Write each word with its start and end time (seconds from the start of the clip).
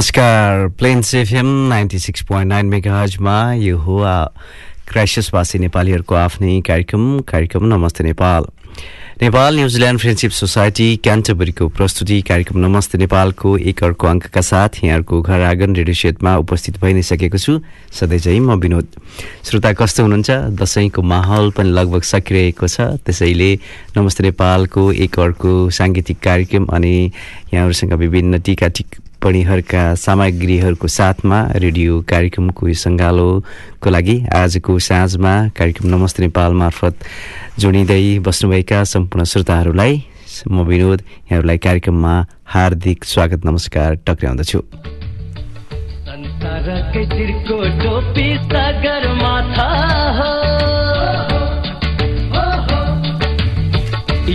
नमस्कार। 0.00 0.68
Plains 0.80 1.14
FM 1.14 1.46
ninety 1.68 1.98
six 1.98 2.22
point 2.28 2.48
nine 2.48 2.66
मेगाजमा 2.66 3.32
यो 3.54 3.76
हो 3.78 3.96
क्राइसिसवासी 4.88 5.58
नेपालीहरूको 5.58 6.14
आफ्नै 6.14 6.60
कार्यक्रम 6.68 7.02
कार्यक्रम 7.28 7.64
नमस्ते 7.74 8.04
Nepal. 8.04 8.44
Nepal 9.22 9.56
New Zealand 9.56 10.00
friendship 10.00 10.30
society 10.32 10.86
क्यान्टबरीको 11.04 11.68
प्रस्तुति 11.68 12.20
कार्यक्रम 12.28 12.58
नमस्ते 12.64 12.98
नेपालको 12.98 13.56
एक 13.58 13.82
अर्को 13.84 14.06
अङ्कका 14.06 14.40
साथ 14.40 14.80
यहाँहरूको 14.84 15.20
घर 15.20 15.40
आँगन 15.40 15.76
रेडियो 15.76 15.94
सेटमा 15.94 16.36
उपस्थित 16.48 16.80
भइ 16.80 16.92
नै 16.96 17.02
सकेको 17.02 17.38
छु। 17.38 17.60
सधैँ 17.92 18.18
चाहिँ 18.18 18.40
म 18.40 18.56
विनोद। 18.56 18.88
श्रोता 19.44 19.72
कस्तो 19.84 20.02
हुनुहुन्छ? 20.02 20.30
दसैँको 20.56 21.02
माहौल 21.12 21.50
पनि 21.52 21.76
लगभग 21.76 22.08
सकिरहेको 22.08 22.68
छ। 22.68 22.96
त्यसैले 23.04 23.52
नमस्ते 24.00 24.24
नेपालको 24.24 24.90
एक 24.96 25.20
अर्को 25.20 25.52
साङ्गीतिक 25.68 26.18
कार्यक्रम 26.24 26.72
अनि 26.72 26.96
यहाँहरूसँग 27.52 27.92
विभिन्न 28.00 28.40
टिका 28.40 28.68
टिक 28.80 28.96
टिप्पणीहरूका 29.20 29.82
सामग्रीहरूको 30.00 30.88
साथमा 30.88 31.38
रेडियो 31.54 31.96
कार्यक्रमको 32.08 32.72
सङ्गालोको 32.74 33.90
लागि 33.90 34.14
आजको 34.32 34.78
साँझमा 34.80 35.32
कार्यक्रम 35.52 35.88
नमस्ते 35.92 36.22
नेपाल 36.22 36.52
मार्फत 36.56 37.04
जोडिँदै 37.60 38.00
बस्नुभएका 38.24 38.78
सम्पूर्ण 38.86 39.24
श्रोताहरूलाई 39.32 39.92
म 40.48 40.64
विनोद 40.64 41.02
यहाँहरूलाई 41.02 41.58
कार्यक्रममा 41.60 42.14
हार्दिक 42.48 43.04
स्वागत 43.04 43.44
नमस्कार 43.44 43.98
टक्राउँदछु 44.08 44.60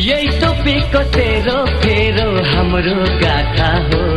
यही 0.06 0.28
टोपीको 0.40 1.04
तेरो 1.12 1.58
फेरो 1.76 2.30
हाम्रो 2.46 2.96
गाथा 3.20 3.72
हो 3.88 4.15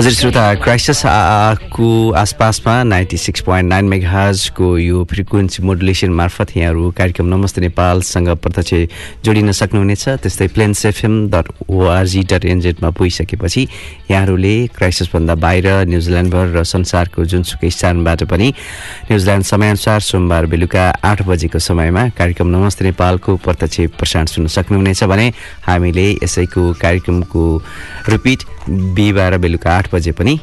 हजुर 0.00 0.12
श्रोता 0.12 0.42
क्राइसिस 0.64 1.02
को 1.76 1.88
आसपासमा 2.16 2.82
नाइन्टी 2.82 3.16
सिक्स 3.20 3.40
पोइन्ट 3.44 3.68
नाइन 3.68 3.88
मेघाजको 3.88 4.66
यो 4.78 5.02
फ्रिक्वेन्सी 5.10 5.62
मोडुलेसन 5.62 6.12
मार्फत 6.16 6.56
यहाँहरू 6.56 6.90
कार्यक्रम 6.96 7.26
नमस्ते 7.28 7.60
नेपालसँग 7.60 8.28
प्रत्यक्ष 8.40 9.20
जोडिन 9.24 9.52
सक्नुहुनेछ। 9.52 10.04
त्यस्तै 10.24 10.46
Plains 10.56 10.84
FM 10.86 11.14
dot 11.30 11.52
ORG 11.68 12.22
dot 12.32 12.44
एनजेडमा 12.48 12.90
पुगिसकेपछि 12.96 13.66
यहाँहरूले 14.10 14.54
क्राइसिसभन्दा 14.76 15.34
बाहिर 15.44 15.68
न्युजिल्यान्डभर 15.92 16.46
र 16.56 16.64
संसारको 16.64 17.24
जुनसुकै 17.28 17.70
स्थानबाट 17.70 18.24
पनि 18.32 18.48
न्युजिल्यान्ड 19.10 19.44
समयअनुसार 19.52 20.00
सोमबार 20.00 20.46
बेलुका 20.48 20.86
आठ 21.04 21.22
बजेको 21.28 21.58
समयमा 21.60 22.08
कार्यक्रम 22.16 22.48
नमस्ते 22.56 22.84
नेपालको 22.88 23.36
प्रत्यक्ष 23.44 23.92
प्रसारण 24.00 24.32
सुन्न 24.32 24.48
सक्नुहुनेछ 24.56 25.04
भने 25.12 25.28
हामीले 25.68 26.08
यसैको 26.24 26.72
कार्यक्रमको 26.80 27.44
रिपिट 28.08 28.48
बिहिबार 28.70 29.36
बेलुका 29.38 29.70
आठ 29.70 29.94
बजे 29.94 30.12
पनि 30.12 30.38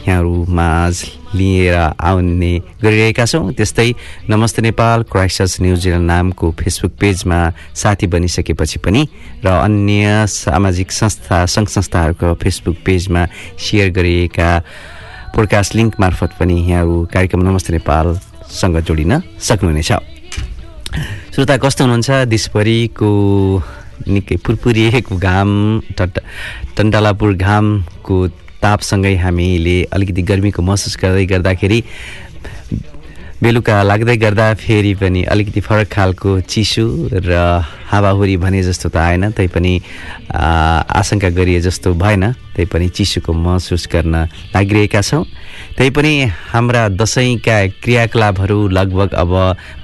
यहाँहरू 0.00 0.44
माझ 0.48 0.94
लिएर 1.34 1.74
आउने 2.00 2.52
गरिरहेका 2.82 3.24
छौँ। 3.24 3.52
त्यस्तै 3.52 3.92
नमस्ते 4.28 4.62
नेपाल 4.62 5.02
क्राइसस 5.12 5.56
न्युजिल्यान्ड 5.60 6.06
नामको 6.06 6.50
फेसबुक 6.60 6.92
पेजमा 7.00 7.38
साथी 7.74 8.06
बनिसकेपछि 8.06 8.78
पनि 8.84 9.02
र 9.44 9.48
अन्य 9.48 10.26
सामाजिक 10.28 10.92
संस्था 10.92 11.44
सङ्घ 11.46 11.68
संस्थाहरूको 11.68 12.34
फेसबुक 12.34 12.76
पेजमा 12.84 13.26
सेयर 13.58 13.90
गरिएका 13.92 14.50
पोडकास्ट 15.36 15.74
लिङ्क 15.76 16.00
मार्फत 16.00 16.30
पनि 16.40 16.56
यहाँहरू 16.60 16.94
कार्यक्रम 17.12 17.40
नमस्ते 17.48 17.72
नेपालसँग 17.72 18.80
जोडिन 18.80 19.12
सक्नुहुनेछ। 19.40 19.92
श्रोता 21.34 21.56
कस्तो 21.56 21.84
हुनुहुन्छ? 21.84 22.10
देशभरिको 22.26 23.10
निकै 24.08 24.36
पुरपुरिएको 24.44 25.16
घाम 25.16 25.50
टन्टालापुर 26.76 27.34
घामको 27.34 28.16
तापसँगै 28.62 29.14
हामीले 29.16 29.76
अलिकति 29.92 30.22
गर्मीको 30.30 30.62
महसुस 30.62 30.96
गर्दै 31.02 31.26
गर्दाखेरि 31.26 31.80
बेलुका 33.42 33.82
लाग्दै 33.82 34.16
गर्दा 34.20 34.46
फेरि 34.60 34.92
पनि 35.00 35.22
अलिकति 35.32 35.60
फरक 35.64 35.88
खालको 35.92 36.40
चिसो 36.44 37.08
र 37.12 37.64
हावाहुरी 37.88 38.36
भने 38.36 38.62
जस्तो 38.62 38.88
त 38.88 38.96
आएन 38.96 39.30
तैपनि 39.32 39.74
आशंका 40.28 41.28
गरिए 41.32 41.60
जस्तो 41.60 41.94
भएन। 41.96 42.24
तैपनि 42.56 42.88
चिसोको 42.88 43.32
महसुस 43.32 43.88
गर्न 43.92 44.14
लागिरहेका 44.54 45.00
छौँ। 45.00 45.24
तैपनि 45.78 46.12
हाम्रा 46.50 46.88
दसैँका 46.90 47.56
क्रियाकलापहरू 47.82 48.68
लगभग 48.68 49.14
अब 49.14 49.32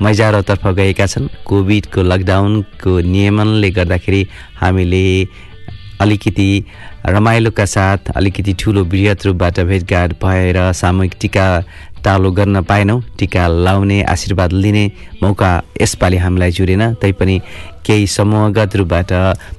मैजारोतर्फ 0.02 0.66
गएका 0.66 1.06
छन्। 1.06 1.28
कोभिडको 1.46 2.02
लकडाउनको 2.02 3.00
नियमनले 3.00 3.70
गर्दाखेरि 3.70 4.26
हामीले 4.60 5.06
अलिकति 6.00 6.64
रमाइलोका 7.06 7.64
साथ 7.64 8.10
अलिकति 8.16 8.52
ठुलो 8.60 8.84
वृहत 8.84 9.24
रूपबाट 9.26 9.60
भेटघाट 9.60 10.12
भएर 10.22 10.56
सामूहिक 10.72 11.14
टिका 11.20 11.46
टालो 12.06 12.30
गर्न 12.30 12.62
पाएनौँ। 12.62 13.02
टिका 13.18 13.46
लाउने 13.66 14.02
आशीर्वाद 14.06 14.52
लिने 14.54 14.84
मौका 15.22 15.50
यसपालि 15.82 16.16
हामीलाई 16.16 16.50
जुरेन 16.54 16.82
तैपनि 17.02 17.36
केही 17.86 18.06
समूहगत 18.06 18.76
रूपबाट 18.76 19.12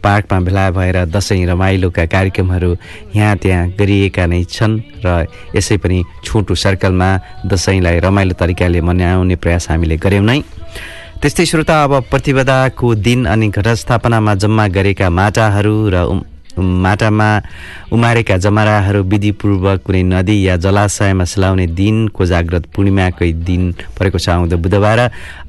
पार्कमा 0.03 0.39
भेला 0.39 0.69
भएर 0.71 0.97
दसैँ 1.11 1.45
रमाइलोका 1.45 2.05
कार्यक्रमहरू 2.07 2.71
यहाँ 3.15 3.35
त्यहाँ 3.43 3.67
गरिएका 3.79 4.25
नै 4.25 4.43
छन् 4.45 4.79
र 5.03 5.27
यसै 5.55 5.77
पनि 5.83 6.03
छोटो 6.23 6.55
सर्कलमा 6.55 7.09
दसैँलाई 7.45 7.99
रमाइलो 7.99 8.33
तरिकाले 8.39 8.81
मनाउने 8.81 9.35
प्रयास 9.35 9.69
हामीले 9.69 9.97
गऱ्यौँ 9.97 10.23
नै। 10.23 10.39
त्यस्तै 11.21 11.45
श्रोता 11.45 11.75
अब 11.83 11.93
प्रतिबद्धको 12.11 12.95
दिन 12.95 13.25
अनि 13.25 13.47
घटस्थापनामा 13.49 14.33
जम्मा 14.35 14.67
गरेका 14.69 15.09
माटाहरू 15.09 15.75
र 15.89 15.95
माटामा 16.57 17.29
उमारेका 17.93 18.37
जमराहरू 18.37 19.03
विधिपूर्वक 19.03 19.81
कुनै 19.85 20.03
नदी 20.03 20.35
या 20.47 20.55
जलाशयमा 20.57 21.25
सेलाउने 21.25 21.67
दिन 21.71 22.07
कोजाग्रत 22.09 22.65
पूर्णिमाकै 22.75 23.31
दिन 23.45 23.71
परेको 23.97 24.17
छ 24.17 24.29
आउँदो 24.29 24.57
बुधबार। 24.57 24.99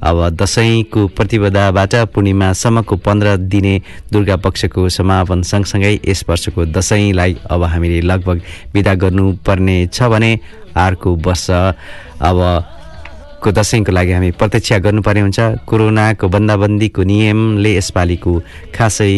अब 0.01 0.17
दसैँको 0.35 1.07
प्रतिबद्धबाट 1.17 1.95
पूर्णिमासम्मको 2.13 2.95
पन्ध्र 2.97 3.35
दिने 3.49 3.75
दुर्गा 4.11 4.35
पक्षको 4.45 4.89
समापन 4.89 5.41
सँगसँगै 5.41 5.93
यस 6.07 6.23
वर्षको 6.29 6.65
दसैँलाई 6.71 7.37
अब 7.49 7.63
हामीले 7.63 8.01
लगभग 8.01 8.41
विदा 8.73 8.93
गर्नुपर्ने 8.95 9.77
छ 9.87 10.03
भने 10.09 10.31
अर्को 10.75 11.15
वर्ष। 11.17 11.49
अब 11.49 12.39
को 13.39 13.51
दसैँको 13.51 13.91
लागि 13.91 14.11
हामी 14.11 14.31
प्रतीक्षा 14.35 14.77
गर्नुपर्ने 14.83 15.21
हुन्छ। 15.21 15.39
कोरोनाको 15.63 16.27
बन्दाबन्दीको 16.27 17.03
नियमले 17.03 17.71
यसपालिको 17.75 18.33
खासै 18.75 19.11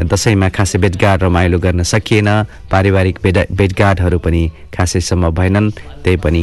दसैँमा 0.00 0.48
खासै 0.48 0.78
भेटघाट 0.78 1.22
रमाइलो 1.22 1.58
गर्न 1.58 1.82
सकिएन। 1.82 2.28
पारिवारिक 2.68 3.18
भेट 3.24 3.38
भेटघाटहरू 3.52 4.18
पनि 4.18 4.42
खासैसम्म 4.74 5.30
भएनन्। 5.30 5.70
त्यही 6.04 6.16
पनि 6.20 6.42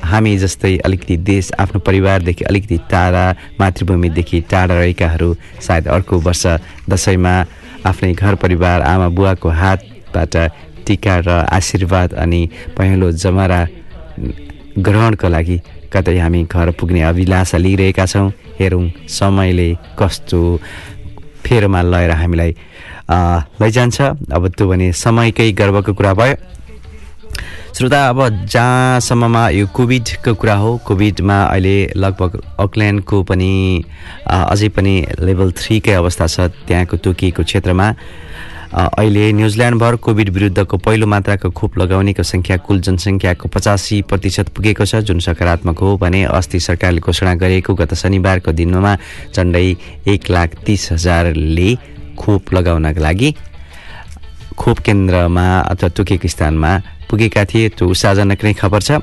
हामी 0.00 0.32
जस्तै 0.38 0.76
अलिकति 0.84 1.16
देश 1.20 1.50
आफ्नो 1.60 1.80
परिवारदेखि 1.84 2.44
अलिकति 2.44 2.76
टाढा 2.90 3.24
मातृभूमिदेखि 3.60 4.40
टाढा 4.50 4.74
रहेकाहरू 4.74 5.34
सायद 5.60 5.88
अर्को 5.88 6.18
वर्ष 6.18 6.46
दसैँमा 6.88 7.34
आफ्नै 7.86 8.12
घर 8.14 8.34
परिवार 8.40 8.80
आमा 8.82 9.08
बुवाको 9.12 9.48
हातबाट 9.60 10.36
टिका 10.86 11.18
र 11.20 11.28
आशीर्वाद 11.52 12.14
अनि 12.16 12.40
पहेँलो 12.76 13.10
जमरा 13.12 13.60
ग्रहणको 14.80 15.28
लागि 15.28 15.60
कतै 15.92 16.18
हामी 16.18 16.40
घर 16.46 16.70
पुग्ने 16.78 17.00
अभिलाषा 17.02 17.58
लिइरहेका 17.58 18.06
छौँ। 18.06 18.28
हेरौँ 18.58 18.84
समयले 19.08 19.68
कस्तो 19.98 20.40
फेरोमा 21.44 21.80
लगेर 21.82 22.10
हामीलाई 22.20 22.52
लैजान्छ। 23.60 24.00
अब 24.32 24.42
त्यो 24.54 24.68
भने 24.68 24.92
समयकै 24.94 25.50
गर्वको 25.52 25.92
कुरा 25.94 26.14
भयो। 26.14 26.36
श्रोता 27.70 28.00
अब 28.08 28.44
जहाँसम्ममा 28.46 29.42
यो 29.50 29.66
कोभिडको 29.74 30.34
कुरा 30.34 30.54
हो 30.62 30.70
कोभिडमा 30.86 31.36
अहिले 31.44 31.76
लगभग 31.96 32.32
अकल्यान्डको 32.60 33.22
पनि 33.22 33.52
अझै 34.26 34.68
पनि 34.74 34.94
लेभल 35.22 35.50
थ्रीकै 35.54 35.94
अवस्था 35.94 36.26
छ 36.26 36.50
त्यहाँको 36.66 36.96
तोकिएको 36.98 37.42
क्षेत्रमा। 37.42 37.86
अहिले 38.70 39.32
न्युजिल्यान्डभर 39.32 39.94
कोभिड 39.98 40.28
विरुद्धको 40.30 40.76
पहिलो 40.78 41.06
मात्राको 41.10 41.50
खोप 41.50 41.78
लगाउनेको 41.78 42.22
सङ्ख्या 42.22 42.56
कुल 42.62 42.80
जनसङ्ख्याको 42.86 43.48
पचासी 43.50 44.00
प्रतिशत 44.06 44.48
पुगेको 44.54 44.84
छ 44.86 45.02
जुन 45.02 45.18
सकारात्मक 45.26 45.78
हो 45.82 45.96
भने 45.98 46.22
अस्ति 46.30 46.60
सरकारले 46.60 47.00
घोषणा 47.02 47.34
गरेको 47.34 47.74
गत 47.74 47.94
शनिबारको 47.98 48.52
दिनमा 48.54 48.94
झन्डै 49.34 49.66
एक 50.14 50.30
लाख 50.30 50.54
तिस 50.66 50.92
हजारले 50.92 51.74
खोप 52.14 52.54
लगाउनका 52.54 53.00
लागि 53.02 53.34
खोप 54.54 54.78
केन्द्रमा 54.86 55.46
अथवा 55.66 55.88
तोकिएको 55.90 56.28
स्थानमा 56.30 56.70
पुगेका 57.10 57.44
थिए 57.50 57.68
त्यो 57.74 57.90
उत्साहजनक 57.90 58.44
नै 58.44 58.54
खबर 58.54 58.80
छ। 58.86 59.02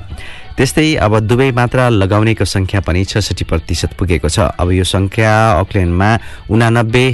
त्यस्तै 0.56 0.96
अब 0.96 1.12
दुवै 1.28 1.50
मात्रा 1.52 1.88
लगाउनेको 1.92 2.44
सङ्ख्या 2.48 2.80
पनि 2.88 3.04
छसठी 3.04 3.44
प्रतिशत 3.44 4.00
पुगेको 4.00 4.28
छ। 4.32 4.48
अब 4.56 4.68
यो 4.72 4.84
सङ्ख्या 4.88 5.32
अकल्यान्डमा 5.60 6.10
उनानब्बे 6.48 7.06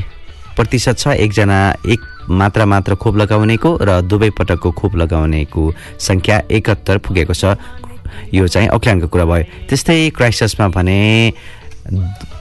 प्रतिशत 0.55 0.97
छ 1.03 1.19
एकजना 1.19 1.59
एक 1.83 2.14
मात्रा 2.29 2.65
मात्र 2.67 2.94
खोप 2.94 3.15
लगाउनेको 3.17 3.71
र 3.81 4.00
दुवै 4.03 4.31
पटकको 4.38 4.71
खोप 4.71 4.93
लगाउनेको 4.97 5.62
सङ्ख्या 5.99 6.37
एकहत्तर 6.50 6.99
पुगेको 7.05 7.35
छ। 7.35 7.44
यो 8.32 8.47
चाहिँ 8.49 8.69
अकल्यान्डको 8.69 9.09
कुरा 9.09 9.25
भयो। 9.25 9.44
त्यस्तै 9.69 10.11
क्राइस्टसमा 10.17 10.69
भने 10.69 10.99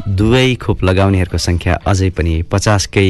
दुवै 0.07 0.47
खोप 0.55 0.83
लगाउनेहरूको 0.83 1.37
सङ्ख्या 1.37 1.73
अझै 1.85 2.09
पनि 2.15 2.33
पचासकै 2.51 3.09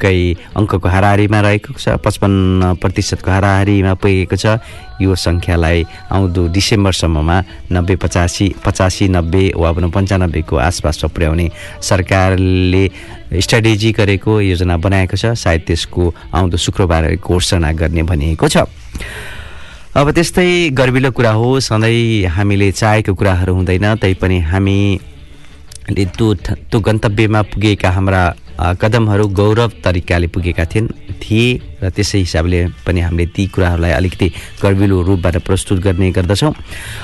कै 0.00 0.18
अङ्कको 0.56 0.88
हाराहारीमा 0.88 1.40
रहेको 1.40 1.76
छ 1.76 2.00
पचपन्न 2.04 2.74
प्रतिशतको 2.80 3.30
हाराहारीमा 3.30 3.92
पुगेको 4.00 4.36
छ। 4.36 4.60
यो 4.96 5.12
सङ्ख्यालाई 5.12 5.84
आउँदो 6.08 6.42
डिसेम्बरसम्ममा 6.56 7.36
नब्बे 7.72 7.96
पचासी 8.00 8.46
पचासी 8.64 9.08
नब्बे 9.12 9.44
वा 9.56 9.72
भनौँ 9.76 9.90
पन्चानब्बेको 9.92 10.56
आसपासमा 10.56 11.08
पुर्याउने 11.12 11.46
सरकारले 11.84 12.84
स्ट्राटेजी 13.44 13.92
गरेको 13.92 14.40
योजना 14.40 14.76
बनाएको 14.80 15.16
छ। 15.16 15.36
सायद 15.36 15.60
त्यसको 15.68 16.02
आउँदो 16.32 16.56
शुक्रबार 16.56 17.20
घोषणा 17.20 17.72
गर्ने 17.76 18.02
भनिएको 18.08 18.48
छ। 18.48 18.64
अब 19.96 20.10
त्यस्तै 20.16 20.76
गर्विलो 20.76 21.10
कुरा 21.12 21.32
हो। 21.36 21.60
सधैँ 21.60 22.28
हामीले 22.28 22.72
चाहेको 22.72 23.12
कुराहरू 23.12 23.52
हुँदैन। 23.54 23.96
तैपनि 24.00 24.38
हामीले 24.48 26.04
त्यो 26.16 26.26
त्यो 26.72 26.78
गन्तव्यमा 26.80 27.40
पुगेका 27.52 27.90
हाम्रा 27.90 28.22
कदमहरू 28.58 29.26
गौरव 29.28 29.70
तरिकाले 29.84 30.26
पुगेका 30.26 30.64
थिएन 30.64 30.88
थिए 31.22 31.78
र 31.82 31.90
त्यसै 31.90 32.18
हिसाबले 32.18 32.60
पनि 32.86 33.00
हामीले 33.00 33.26
ती 33.36 33.46
कुराहरूलाई 33.52 33.90
अलिकति 33.92 34.28
गर्विलो 34.62 35.00
रूपबाट 35.02 35.36
प्रस्तुत 35.44 35.78
गर्ने 35.80 36.10
गर्दछौँ। 36.10 36.52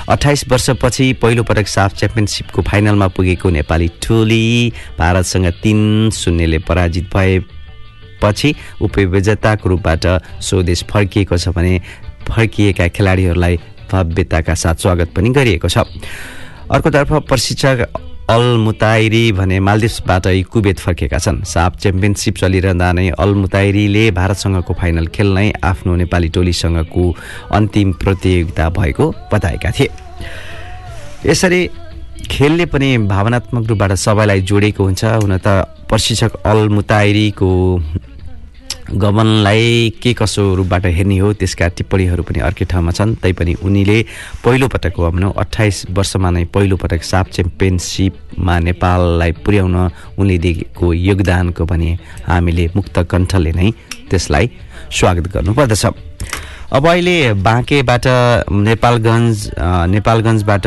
अठाइस 0.09 0.43
वर्षपछि 0.49 1.13
पहिलोपटक 1.21 1.67
साफ 1.67 1.97
च्याम्पियनसिपको 1.97 2.61
फाइनलमा 2.61 3.07
पुगेको 3.07 3.49
नेपाली 3.49 3.87
टोली 4.01 4.73
भारतसँग 4.97 5.47
तिन 5.63 6.09
शून्यले 6.13 6.59
पराजित 6.67 7.09
भए 7.13 7.39
पछि 8.21 8.53
उपविजेताको 8.81 9.69
रूपबाट 9.69 10.05
स्वदेश 10.41 10.83
फर्किएको 10.89 11.37
छ 11.37 11.49
भने 11.53 11.79
फर्किएका 12.29 12.87
खेलाडीहरूलाई 12.87 13.57
भव्यताका 13.91 14.53
साथ 14.55 14.75
स्वागत 14.81 15.13
पनि 15.15 15.29
गरिएको 15.29 15.69
छ। 15.69 15.77
अर्कोतर्फ 16.71 17.11
प्रशिक्षक 17.29 17.77
अल 18.29 18.57
मुताइरी 18.57 19.31
भने 19.31 19.59
मालदिप्सबाट 19.59 20.27
कुवेत 20.51 20.79
फर्केका 20.79 21.17
छन्। 21.19 21.43
साफ 21.43 21.75
च्याम्पियनसिप 21.81 22.35
चलिरहँदा 22.37 22.91
नै 22.93 23.09
अल 23.19 23.33
मुताइरीले 23.35 24.03
भारतसँगको 24.15 24.73
फाइनल 24.73 25.07
खेल्नै 25.11 25.51
आफ्नो 25.61 25.95
नेपाली 25.95 26.29
टोलीसँगको 26.31 27.03
अन्तिम 27.51 27.91
प्रतियोगिता 27.99 28.69
भएको 28.79 29.05
बताएका 29.33 29.71
थिए। 29.71 29.89
यसरी 31.25 31.61
खेलले 32.31 32.65
पनि 32.71 32.97
भावनात्मक 33.11 33.67
रूपबाट 33.69 33.91
सबैलाई 33.99 34.41
जोडेको 34.41 34.83
हुन्छ। 34.83 35.03
हुन 35.19 35.37
त 35.37 35.67
प्रशिक्षक 35.91 36.39
अल 36.47 36.69
मुताइरीको 36.69 37.51
गमनलाई 38.91 39.89
के 40.03 40.13
कसो 40.13 40.43
रूपबाट 40.55 40.85
हेर्ने 40.85 41.17
हो 41.17 41.31
त्यसका 41.33 41.67
टिप्पणीहरू 41.77 42.23
पनि 42.23 42.39
अर्कै 42.43 42.65
ठाउँमा 42.67 42.91
छन्। 42.91 43.15
तैपनि 43.23 43.53
उनीले 43.63 43.97
पहिलोपटक 44.43 44.93
हो 44.97 45.11
भनौँ 45.11 45.33
अठाइस 45.33 45.85
वर्षमा 45.89 46.29
नै 46.29 46.43
पहिलोपटक 46.53 47.03
साफ 47.03 47.31
च्याम्पियनसिपमा 47.31 48.59
नेपाललाई 48.59 49.31
पुर्याउन 49.39 49.75
उनले 50.19 50.37
दिएको 50.37 50.93
योगदानको 50.93 51.65
भने 51.65 51.91
हामीले 52.27 52.69
मुक्त 52.75 52.99
कण्ठले 53.11 53.51
नै 53.51 53.71
त्यसलाई 54.11 54.49
स्वागत 54.91 55.27
गर्नुपर्दछ। 55.33 55.85
अब 56.73 56.87
अहिले 56.87 57.17
बाँकेबाट 57.39 58.05
नेपालगञ्ज 58.51 59.37
नेपालगञ्जबाट 59.95 60.65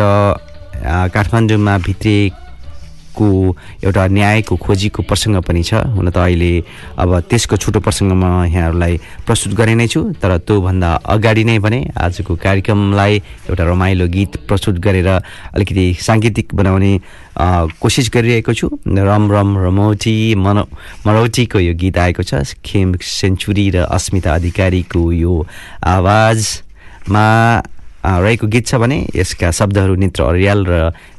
काठमाडौँमा 1.14 1.76
भित्रिएको 3.16 3.56
एउटा 3.84 4.06
न्यायको 4.08 4.56
खोजीको 4.56 5.02
प्रसङ्ग 5.02 5.40
पनि 5.42 5.62
छ। 5.62 5.74
हुन 5.96 6.10
त 6.10 6.16
अहिले 6.16 6.64
अब 6.98 7.10
त्यसको 7.28 7.56
छोटो 7.56 7.80
प्रसङ्ग 7.80 8.12
म 8.12 8.44
यहाँहरूलाई 8.44 8.94
प्रस्तुत 9.26 9.52
गरे 9.56 9.74
नै 9.74 9.86
छु 9.88 10.00
तर 10.20 10.38
त्योभन्दा 10.44 10.90
अगाडि 11.04 11.44
नै 11.44 11.58
भने 11.58 11.80
आजको 11.96 12.36
कार्यक्रमलाई 12.36 13.12
एउटा 13.48 13.64
रमाइलो 13.64 14.06
गीत 14.08 14.32
प्रस्तुत 14.48 14.76
गरेर 14.80 15.08
अलिकति 15.56 15.86
साङ्गीतिक 16.00 16.54
बनाउने 16.54 16.92
कोसिस 17.80 18.10
गरिरहेको 18.12 18.52
छु। 18.52 18.66
रम 18.84 19.24
रम 19.32 19.50
रमौटी 19.64 20.34
मन 20.36 20.58
मरौटीको 21.06 21.58
यो 21.60 21.74
गीत 21.74 21.98
आएको 21.98 22.22
छ। 22.22 22.56
खेम 22.64 22.96
सेन्चुरी 23.00 23.66
र 23.70 23.76
अस्मिता 23.88 24.34
अधिकारीको 24.34 25.00
यो 25.12 25.34
आवाजमा 25.84 27.26
रहेको 28.06 28.46
गीत 28.46 28.66
छ 28.66 28.74
भने 28.78 28.98
यसका 29.14 29.50
शब्दहरू 29.50 29.94
नेत्र 29.98 30.22
अर्याल 30.22 30.60
र 30.70 30.74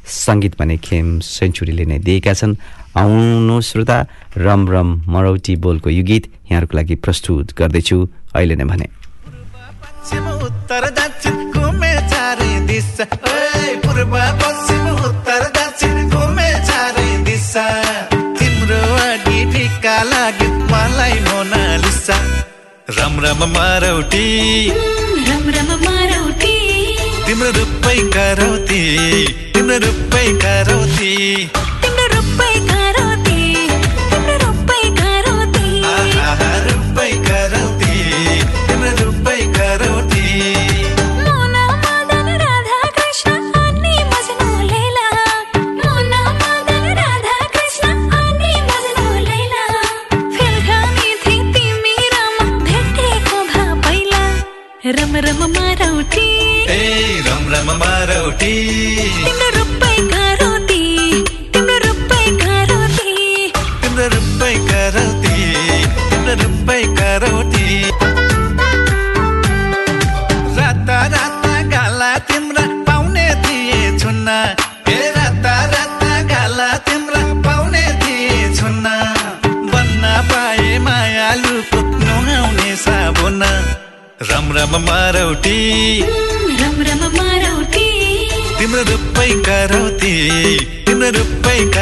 सङ्गीत 0.08 0.54
भने 0.56 0.76
खेम 0.80 1.06
सेन्चुरीले 1.20 1.84
नै 1.84 1.98
दिएका 2.00 2.32
छन्। 2.32 2.56
आउनु 2.96 3.56
श्रोता 3.60 3.98
रम 4.40 4.62
रम 4.72 4.88
मरौटी 5.06 5.54
बोलको 5.64 5.88
यो 5.90 6.02
गीत 6.02 6.24
यहाँहरूको 6.48 6.74
लागि 6.76 6.94
प्रस्तुत 7.04 7.46
गर्दैछु। 7.58 7.98
अहिले 8.34 8.56
नै 8.56 8.64
भने। 8.64 8.86
पश्चिम 8.88 10.24
उत्तर 10.48 10.84
दक्षिण 10.98 11.36
घुमे 11.52 11.92
चारै 12.10 12.52
दिशा 12.68 13.04
पूर्व 13.84 14.14
पश्चिम 14.40 14.84
उत्तर 15.08 15.42
दक्षिण 15.58 15.96
घुमे 16.08 16.50
चारै 16.68 17.10
दिशा। 17.28 17.66
तिम्रो 18.38 18.80
अघि 19.04 19.38
ठिक्का 19.52 19.96
लाग्यो 20.10 20.48
मलाई 20.72 21.16
मोनालिसा। 21.28 22.16
रम 22.98 23.14
रम 23.24 23.40
मारौटी। 23.54 24.26
रम 25.28 25.44
रम 25.56 25.70
मारौटी। 25.84 26.47
तिम्रो 27.38 27.50
रूपै 27.56 27.98
करौती 28.14 28.78
तिम्रो 29.54 29.76
रूपै 29.82 30.24
करौती 30.42 31.10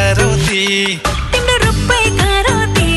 करौती। 0.06 0.64
तिम्रो 1.32 1.54
रूपै 1.62 2.02
करौती 2.18 2.90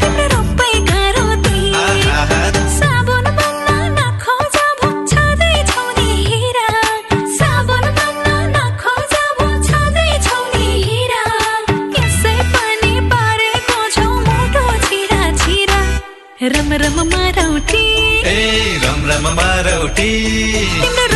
तिम्रो 0.00 0.26
रूपै 0.32 0.74
करौती। 0.90 1.58
आहा। 1.84 2.40
साबुन 2.74 3.26
बन्न 3.38 3.68
नखोज 3.96 4.54
भो 4.80 4.90
छँदै 5.12 5.56
छौ 5.70 5.84
नि 5.96 6.08
हिरा। 6.28 6.68
साबुन 7.38 7.86
बन्न 7.98 8.26
नखोज 8.54 9.14
भो 9.38 9.48
छँदै 9.68 10.06
छौ 10.26 10.38
नि 10.52 10.68
हिरा। 10.86 11.24
यसै 11.96 12.36
पनि 12.52 12.92
पारेको 13.14 13.78
छौ 13.96 14.06
मोटो 14.28 14.64
छिरा 14.86 15.22
छिरा 15.42 15.80
रम 16.54 16.70
रम 16.84 16.98
मारौटी 17.14 17.84
ए 18.34 18.38
रम 18.86 19.00
रम 19.10 19.26
मारौटी 19.40 20.12
तिम्रो 20.82 21.15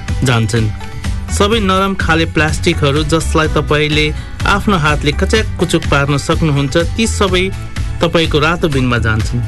जान्छन्। 0.23 0.67
सबै 1.31 1.59
नरम 1.59 1.93
खाले 1.95 2.25
प्लास्टिकहरू 2.35 3.03
जसलाई 3.11 3.47
तपाईँले 3.57 4.05
आफ्नो 4.47 4.77
हातले 4.85 5.11
कच्याक 5.21 5.45
कुचुक 5.59 5.83
पार्न 5.91 6.17
सक्नुहुन्छ 6.17 6.75
ती 6.97 7.07
सबै 7.07 7.45
तपाईँको 8.01 8.39
रातो 8.39 8.67
बिनमा 8.69 8.97
जान्छन्। 9.05 9.41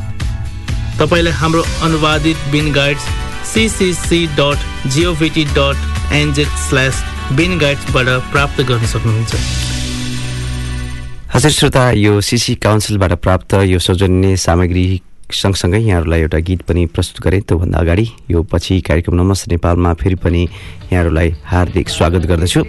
तपाईँलाई 1.00 1.34
हाम्रो 1.34 1.64
अनुवादित 1.84 2.38
bin 2.52 2.72
guides 2.72 3.06
CCC 3.54 4.20
dot 4.40 4.60
GOVT 4.94 5.44
dot 5.58 5.78
NZ 6.14 6.50
slash 6.68 7.04
bin 7.34 7.58
गाइड्सबाट 7.60 8.08
प्राप्त 8.32 8.62
गर्न 8.70 8.86
सक्नुहुन्छ। 8.94 9.34
हजुर 11.34 11.52
श्रोता 11.52 11.84
यो 11.98 12.20
सिसी 12.22 12.56
काउन्सिलबाट 12.64 13.14
प्राप्त 13.26 13.54
यो 13.66 13.80
सौजन्य 13.80 14.36
सामग्री 14.38 14.86
सँगसँगै 15.32 15.80
यहाँहरूलाई 15.80 16.22
एउटा 16.22 16.40
गीत 16.48 16.62
पनि 16.68 16.86
प्रस्तुत 16.92 17.24
गरेँ। 17.24 17.42
त्योभन्दा 17.48 17.78
अगाडि 17.80 18.06
यो 18.32 18.44
पछि 18.44 18.80
कार्यक्रम 18.88 19.16
नमस्ते 19.16 19.52
नेपालमा 19.52 19.94
फेरि 19.96 20.16
पनि 20.16 20.42
यहाँहरूलाई 20.92 21.30
हार्दिक 21.44 21.90
स्वागत 21.90 22.26
गर्दछु। 22.30 22.62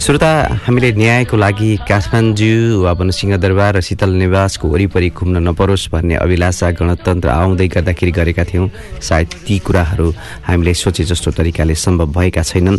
श्रोता 0.00 0.30
हामीले 0.64 0.90
न्यायको 0.96 1.36
लागि 1.36 1.70
काठमाडौँ 1.86 2.82
वा 2.82 2.92
भनौँ 2.98 3.14
सिंहदरबार 3.14 3.76
र 3.76 3.80
शीतल 3.80 4.10
निवासको 4.16 4.68
वरिपरि 4.68 5.08
घुम्न 5.12 5.36
नपरोस् 5.48 5.90
भन्ने 5.92 6.14
अभिलाषा 6.18 6.70
गणतन्त्र 6.74 7.28
आउँदै 7.30 7.68
गर्दाखेरि 7.68 8.12
गरेका 8.12 8.44
थियौँ। 8.44 8.68
सायद 8.98 9.28
ती 9.46 9.58
कुराहरू 9.60 10.08
हामीले 10.48 10.74
सोचे 10.74 11.04
जस्तो 11.04 11.30
तरिकाले 11.30 11.74
सम्भव 11.74 12.10
भएका 12.10 12.42
छैनन्। 12.42 12.78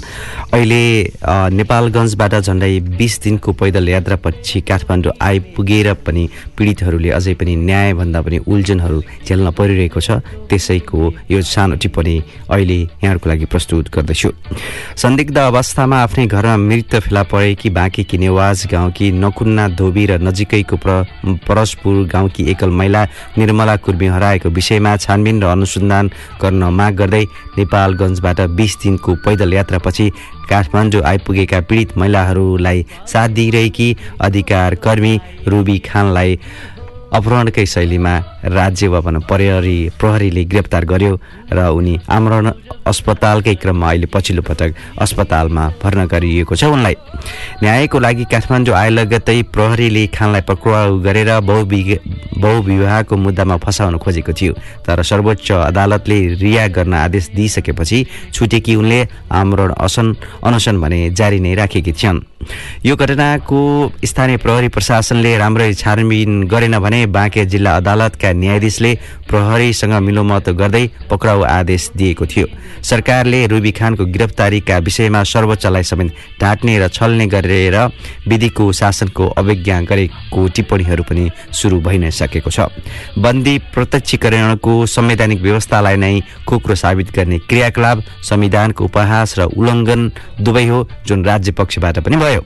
अहिले 0.51 0.83
नेपालगञ्जबाट 1.55 2.33
झन्डै 2.41 2.73
बिस 2.99 3.13
दिनको 3.23 3.51
पैदल 3.53 3.89
यात्रापछि 3.89 4.61
काठमाडौँ 4.67 5.13
आइपुगेर 5.21 5.93
पनि 6.03 6.23
पीडितहरूले 6.57 7.09
अझै 7.15 7.33
पनि 7.39 7.55
न्यायभन्दा 7.55 8.19
पनि 8.21 8.37
उल्झनहरू 8.43 8.99
झेल्न 9.27 9.49
परिरहेको 9.51 9.99
छ। 9.99 10.11
त्यसैको 10.49 10.99
यो 11.31 11.41
सानो 11.41 11.75
टिप्पणी 11.75 12.15
अहिले 12.49 12.79
यहाँहरूको 12.79 13.29
लागि 13.29 13.45
प्रस्तुत 13.45 13.89
गर्दैछु। 13.93 14.29
संदिग्ध 14.97 15.37
अवस्थामा 15.37 15.97
आफ्नै 16.01 16.25
घरमा 16.27 16.55
मृत 16.57 16.95
फेला 17.03 17.23
परेकी 17.23 17.69
बाँकी 17.69 18.03
किनेवाज 18.03 18.67
गाउँकी 18.71 19.11
नकुन्ना 19.21 19.67
धोबी 19.77 20.05
र 20.05 20.19
नजिकैको 20.21 20.77
प्र 20.77 20.91
परसपुर 21.47 22.05
गाउँकी 22.07 22.49
एकल 22.51 22.69
महिला 22.69 23.03
निर्मला 23.37 23.75
कुर्मी 23.77 24.07
हराएको 24.07 24.49
विषयमा 24.49 24.95
छानबिन 24.97 25.41
र 25.43 25.45
अनुसन्धान 25.51 26.11
गर्न 26.41 26.63
माग 26.69 26.93
गर्दै 26.95 27.23
नेपालगञ्जबाट 27.57 28.41
बिस 28.57 28.77
दिनको 28.83 29.15
पैदल 29.25 29.53
यात्रापछि 29.53 30.09
काठमाडौँ 30.49 31.01
आइपुगेका 31.01 31.59
पीडित 31.63 31.97
महिलाहरूलाई 31.97 32.85
साथ 33.07 33.29
दिइरहेकी 33.29 33.87
अधिकार 34.21 34.75
कर्मी 34.83 35.13
रुबी 35.47 35.77
खानलाई 35.79 36.39
अपहरणकै 37.11 37.65
शैलीमा 37.65 38.13
राज्य 38.55 38.87
वा 38.87 38.99
भनौँ 39.05 39.21
प्रहरी 39.29 39.77
प्रहरीले 39.99 40.43
गिरफ्तार 40.51 40.85
गर्यो 40.91 41.13
र 41.51 41.59
उनी 41.77 41.93
आमरण 42.09 42.51
अस्पतालकै 42.87 43.55
क्रममा 43.61 43.87
अहिले 43.89 44.07
पछिल्लो 44.13 44.41
पटक 44.47 44.71
अस्पतालमा 45.03 45.63
भर्ना 45.83 46.05
गरिएको 46.13 46.55
छ 46.55 46.63
उनलाई। 46.71 46.95
न्यायको 47.63 47.99
लागि 47.99 48.25
काठमाडौँ 48.31 48.75
आए 48.75 48.89
लगत्तै 48.89 49.41
प्रहरीले 49.51 50.05
खानलाई 50.15 50.41
पक्राउ 50.47 50.99
गरेर 51.03 51.29
बहुविग 51.43 51.89
बहुविवाहको 52.39 53.15
मुद्दामा 53.17 53.57
फसाउन 53.59 53.97
खोजेको 53.99 54.33
थियो। 54.33 54.53
तर 54.87 55.03
सर्वोच्च 55.03 55.51
अदालतले 55.51 56.19
रिहा 56.41 56.67
गर्न 56.71 56.93
आदेश 57.05 57.29
दिइसकेपछि 57.35 58.05
छुटेकी 58.33 58.75
उनले 58.75 58.99
आमरण 59.29 59.71
असन 59.77 60.15
अनसन 60.47 60.81
भने 60.81 60.99
जारी 61.11 61.39
नै 61.43 61.53
राखेकी 61.59 61.91
थियन् 61.91 62.23
यो 62.85 62.95
घटनाको 62.95 63.59
स्थानीय 64.01 64.37
प्रहरी 64.41 64.67
प्रशासनले 64.73 65.37
राम्ररी 65.37 65.73
छानबिन 65.75 66.43
गरेन 66.47 66.79
भने 66.79 67.00
बाँके 67.05 67.46
जिल्ला 67.46 67.75
अदालतका 67.77 68.31
न्यायाधीशले 68.34 68.93
प्रहरीसँग 69.29 69.93
मिलोमत 70.01 70.50
गर्दै 70.51 70.86
पक्राउ 71.10 71.41
आदेश 71.41 71.89
दिएको 71.96 72.25
थियो। 72.25 72.48
सरकारले 72.84 73.46
रुबी 73.48 73.72
खानको 73.72 74.05
गिरफ्तारीका 74.05 74.77
विषयमा 74.77 75.24
सर्वोच्चलाई 75.24 75.84
समेत 75.84 76.13
ढाँट्ने 76.41 76.77
र 76.79 76.88
छल्ने 76.89 77.27
गरेर 77.27 77.77
विधिको 78.27 78.72
शासनको 78.72 79.27
अवज्ञा 79.38 79.79
गरेको 79.81 80.48
टिप्पणीहरू 80.48 81.03
पनि 81.03 81.29
सुरु 81.53 81.79
भइ 81.79 81.98
नै 81.98 82.12
सकेको 82.12 82.50
छ। 82.50 82.60
बन्दी 83.17 83.58
प्रत्यक्षीकरणको 83.74 84.74
संवैधानिक 84.86 85.41
व्यवस्थालाई 85.41 85.96
नै 85.96 86.20
खोक्रो 86.48 86.75
साबित 86.75 87.12
गर्ने 87.15 87.38
क्रियाकलाप 87.50 87.98
संविधानको 88.24 88.86
उपहास 88.86 89.39
र 89.39 89.41
उल्लङ्घन 89.53 90.12
दुवै 90.41 90.65
हो 90.67 90.88
जुन 91.08 91.25
राज्य 91.25 91.51
पक्षबाट 91.51 92.00
पनि 92.00 92.17
भयो। 92.17 92.41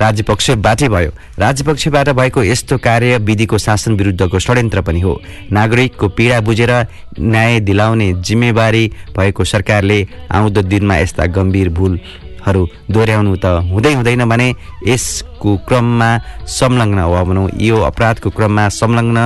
राज्य 0.00 0.22
पक्षबाटै 0.22 0.88
भयो। 0.88 1.10
राज्य 1.38 1.64
पक्षबाट 1.64 2.08
भएको 2.10 2.42
यस्तो 2.44 2.78
कार्य 2.78 3.18
विधिको 3.18 3.58
शासन 3.58 3.91
विरुद्धको 3.96 4.38
षड्यन्त्र 4.38 4.80
पनि 4.80 5.00
हो। 5.00 5.12
नागरिकको 5.52 6.08
पीडा 6.16 6.40
बुझेर 6.40 6.72
न्याय 7.20 7.60
दिलाउने 7.60 8.12
जिम्मेवारी 8.26 8.84
भएको 9.16 9.44
सरकारले 9.44 9.98
आउँदो 10.30 10.62
दिनमा 10.62 10.96
यस्ता 10.96 11.26
गम्भीर 11.36 11.68
भूलहरू 11.78 12.62
दोहोऱ्याउनु 12.90 13.36
त 13.36 13.44
हुँदै 13.70 13.92
हुँदैन 13.94 14.24
भने 14.28 14.48
यसको 14.88 15.56
क्रममा 15.68 16.10
संलग्न 16.58 16.98
वा 17.12 17.22
भनौँ 17.24 17.48
यो 17.60 17.80
अपराधको 17.90 18.30
क्रममा 18.30 18.68
संलग्न 18.80 19.18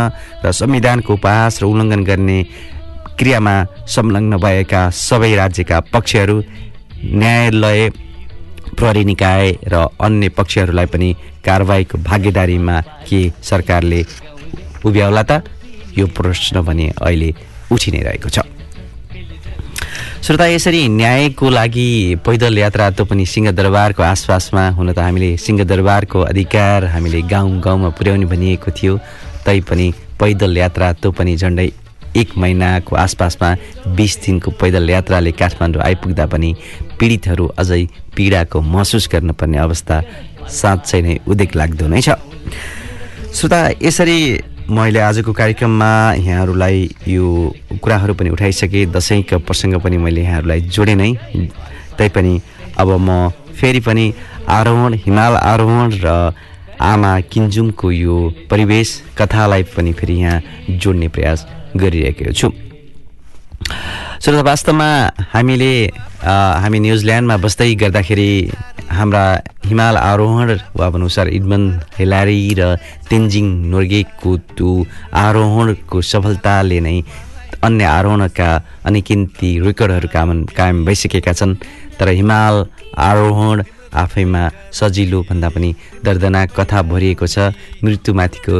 र 0.45 0.53
संविधानको 0.53 1.13
उपहास 1.15 1.63
र 1.63 1.65
उल्लङ्घन 1.67 2.05
गर्ने 2.05 2.39
क्रियामा 3.19 3.55
संलग्न 3.89 4.37
भएका 4.37 4.89
सबै 4.93 5.35
राज्यका 5.35 5.81
पक्षहरू 5.93 6.37
न्यायालय 7.21 7.89
प्रहरी 8.77 9.05
निकाय 9.05 9.53
र 9.73 9.87
अन्य 10.01 10.29
पक्षहरूलाई 10.37 10.87
पनि 10.93 11.09
कारवाहीको 11.45 11.99
भागीदारीमा 11.99 12.81
के 13.09 13.21
सरकारले 13.43 14.03
उभ्याउला 14.87 15.23
त। 15.23 15.43
यो 15.99 16.07
प्रश्न 16.07 16.61
भने 16.63 16.87
अहिले 17.01 17.31
उठि 17.73 17.91
नै 17.91 18.01
रहेको 18.07 18.29
छ। 18.29 18.39
श्रोता 20.25 20.47
यसरी 20.47 20.89
न्यायको 20.89 21.47
लागि 21.51 21.89
पैदल 22.27 22.59
यात्रा 22.59 22.91
त 22.91 23.07
पनि 23.07 23.25
सिंहदरबारको 23.27 24.03
आसपासमा 24.03 24.65
हुन 24.77 24.93
त 24.93 24.99
हामीले 24.99 25.37
सिंहदरबारको 25.39 26.21
अधिकार 26.33 26.85
हामीले 26.95 27.21
गाउँ 27.31 27.61
गाउँमा 27.63 27.89
पुर्याउने 27.95 28.27
भनिएको 28.27 28.71
थियो। 28.75 28.95
तैपनि 29.47 29.87
पैदल 30.21 30.57
यात्रा 30.59 30.93
त 30.93 31.15
पनि 31.15 31.37
झन्डै 31.37 31.69
एक 32.17 32.29
महिनाको 32.37 32.97
आसपासमा 32.97 33.49
बिस 33.97 34.13
दिनको 34.25 34.51
पैदल 34.61 34.91
यात्राले 34.91 35.33
काठमाडौँ 35.33 35.83
आइपुग्दा 35.85 36.27
पनि 36.27 36.51
पीडितहरू 36.99 37.47
अझै 37.61 37.83
पीडाको 38.17 38.61
महसुस 38.75 39.09
गर्नुपर्ने 39.13 39.59
अवस्था 39.59 39.97
साँच्चै 40.51 41.01
नै 41.07 41.15
उदेक 41.29 41.51
लाग्दो 41.57 41.87
नै 41.87 42.01
छ। 42.01 42.19
श्रोता 43.37 43.61
यसरी 43.85 44.19
मैले 44.67 45.01
आजको 45.01 45.33
कार्यक्रममा 45.33 46.19
यहाँहरूलाई 46.19 46.79
यो 47.09 47.27
कुराहरू 47.83 48.15
पनि 48.19 48.31
उठाइसकेँ। 48.31 48.87
दसैँको 48.91 49.39
प्रसङ्ग 49.47 49.79
पनि 49.79 49.97
मैले 49.97 50.23
यहाँहरूलाई 50.23 50.61
जोडेँ 50.75 50.95
नै। 50.95 51.13
तैपनि 51.99 52.41
अब 52.79 52.89
म 52.99 53.31
फेरि 53.55 53.81
पनि 53.81 54.13
आरोहण 54.51 54.95
हिमाल 55.07 55.37
आरोहण 55.37 55.93
र 56.03 56.35
आमा 56.83 57.13
किन्जुमको 57.31 57.91
यो 57.91 58.17
परिवेश 58.51 58.89
कथालाई 59.19 59.63
पनि 59.71 59.93
फेरि 59.93 60.15
यहाँ 60.15 60.43
जोड्ने 60.83 61.09
प्रयास 61.09 61.47
गरिरहेको 61.77 62.33
छु। 62.33 62.51
श्रोता 64.23 64.43
वास्तवमा 64.49 64.89
हामीले 65.33 65.73
हामी 66.25 66.79
न्युजिल्यान्डमा 66.85 67.37
बस्दै 67.45 67.69
गर्दाखेरि 67.83 68.31
हाम्रा 68.99 69.25
हिमाल 69.69 69.97
आरोहण 70.11 70.49
वा 70.79 70.89
भनौँ 70.95 71.09
सर 71.17 71.29
इडमन 71.37 71.63
हेलारी 71.99 72.41
र 72.59 72.63
तेन्जिङ 73.11 73.47
नोर्गेको 73.73 74.31
त्यो 74.57 74.71
आरोहणको 75.25 76.01
सफलताले 76.13 76.81
नै 76.87 76.97
अन्य 77.67 77.85
आरोहणका 77.99 78.49
अनेकिन्ती 78.89 79.51
रेकर्डहरू 79.67 80.09
काम 80.17 80.29
कायम 80.57 80.85
भइसकेका 80.89 81.33
छन्। 81.39 81.55
तर 82.01 82.09
हिमाल 82.21 82.65
आरोहण 83.09 83.57
आफैमा 84.03 84.43
सजिलो 84.79 85.21
भन्दा 85.29 85.49
पनि 85.55 85.71
दर्दनाक 86.05 86.49
कथा 86.59 86.83
भरिएको 86.91 87.27
छ। 87.35 87.53
मृत्युमाथिको 87.85 88.57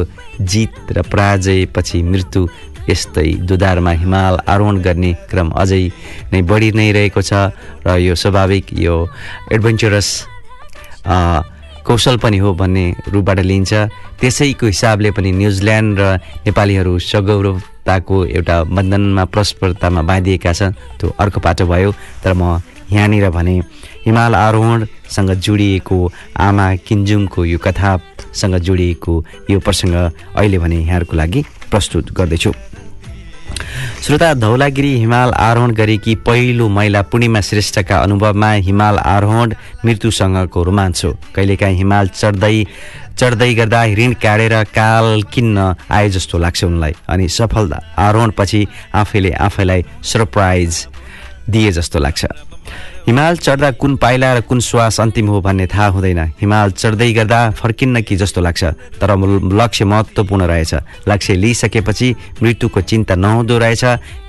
जित 0.51 0.93
र 0.95 1.01
पराजयपछि 1.11 1.97
मृत्यु 2.13 2.41
यस्तै 2.89 3.29
दुधारमा 3.47 3.91
हिमाल 4.01 4.33
आरोहण 4.47 4.75
गर्ने 4.85 5.11
क्रम 5.29 5.49
अझै 5.61 5.83
नै 6.31 6.41
बढी 6.49 6.71
नै 6.71 6.91
रहेको 6.97 7.21
छ 7.21 7.51
र 7.85 7.97
यो 7.99 8.15
स्वाभाविक 8.15 8.65
यो 8.79 8.95
एडभेन्चरस 9.51 10.09
कौशल 11.87 12.17
पनि 12.19 12.37
हो 12.43 12.53
भन्ने 12.53 12.85
रूपबाट 13.13 13.39
लिइन्छ। 13.39 13.73
त्यसैको 14.19 14.65
हिसाबले 14.67 15.11
पनि 15.15 15.31
न्युजिल्यान्ड 15.31 15.99
र 15.99 16.05
नेपालीहरू 16.45 16.93
सगौरवताको 16.99 18.17
एउटा 18.27 18.55
बन्धनमा 18.75 19.23
परस्परतामा 19.31 20.01
बाँधिएका 20.03 20.51
छन्। 20.53 20.75
त्यो 20.99 21.07
अर्को 21.15 21.39
पाटो 21.39 21.65
भयो 21.65 21.91
तर 22.23 22.33
म 22.35 22.59
यहाँनिर 22.91 23.29
भने 23.31 23.55
हिमाल 24.03 24.35
आरोहणसँग 24.35 25.31
जोडिएको 25.45 25.97
आमा 26.39 26.65
किन्जुङको 26.87 27.45
यो 27.45 27.57
कथासँग 27.59 28.55
जोडिएको 28.67 29.13
यो 29.51 29.59
प्रसङ्ग 29.59 29.95
अहिले 30.35 30.57
भने 30.59 30.75
यहाँहरूको 30.83 31.15
लागि 31.15 31.41
प्रस्तुत 31.71 32.11
गर्दैछु। 32.11 32.51
श्रोता 34.03 34.33
धौलागिरी 34.33 34.93
हिमाल 34.97 35.31
आरोहण 35.33 35.71
गरेकी 35.71 36.13
पहिलो 36.25 36.67
महिला 36.69 37.01
पूर्णिमा 37.01 37.41
श्रेष्ठका 37.41 37.97
अनुभवमा 37.97 38.51
हिमाल 38.67 38.97
आरोहण 38.97 39.53
मृत्युसँगको 39.85 40.63
रोमाञ्च 40.63 41.03
हो। 41.05 41.11
कहिलेकाहीँ 41.35 41.77
हिमाल 41.77 42.07
चढ्दै 42.09 42.65
चढ्दै 43.19 43.53
गर्दा 43.53 43.83
ऋण 43.97 44.13
काटेर 44.13 44.53
काल 44.75 45.21
किन्न 45.33 45.73
आए 45.91 46.09
जस्तो 46.09 46.37
लाग्छ 46.37 46.63
उनलाई। 46.63 46.93
अनि 47.09 47.27
सफलता 47.29 47.79
आरोहणपछि 47.97 48.65
आफैले 48.95 49.31
आफैलाई 49.47 49.83
सरप्राइज 50.03 50.87
दिए 51.49 51.71
जस्तो 51.71 51.99
लाग्छ। 51.99 52.25
हिमाल 53.07 53.37
चढ्दा 53.37 53.69
कुन 53.71 53.95
पाइला 53.95 54.33
र 54.33 54.41
कुन 54.43 54.59
श्वास 54.59 54.99
अन्तिम 55.01 55.27
हो 55.27 55.39
भन्ने 55.41 55.65
थाहा 55.67 55.87
हुँदैन। 55.95 56.19
हिमाल 56.41 56.71
चढ्दै 56.71 57.11
गर्दा 57.13 57.39
फर्किन्न 57.55 58.01
कि 58.03 58.15
जस्तो 58.15 58.41
लाग्छ 58.41 58.63
तर 58.99 59.15
लक्ष्य 59.55 59.85
महत्त्वपूर्ण 59.85 60.43
रहेछ। 60.43 60.73
लक्ष्य 61.07 61.33
लिइसकेपछि 61.33 62.15
मृत्युको 62.43 62.81
चिन्ता 62.81 63.15
नहुँदो 63.15 63.57
रहेछ। 63.57 63.83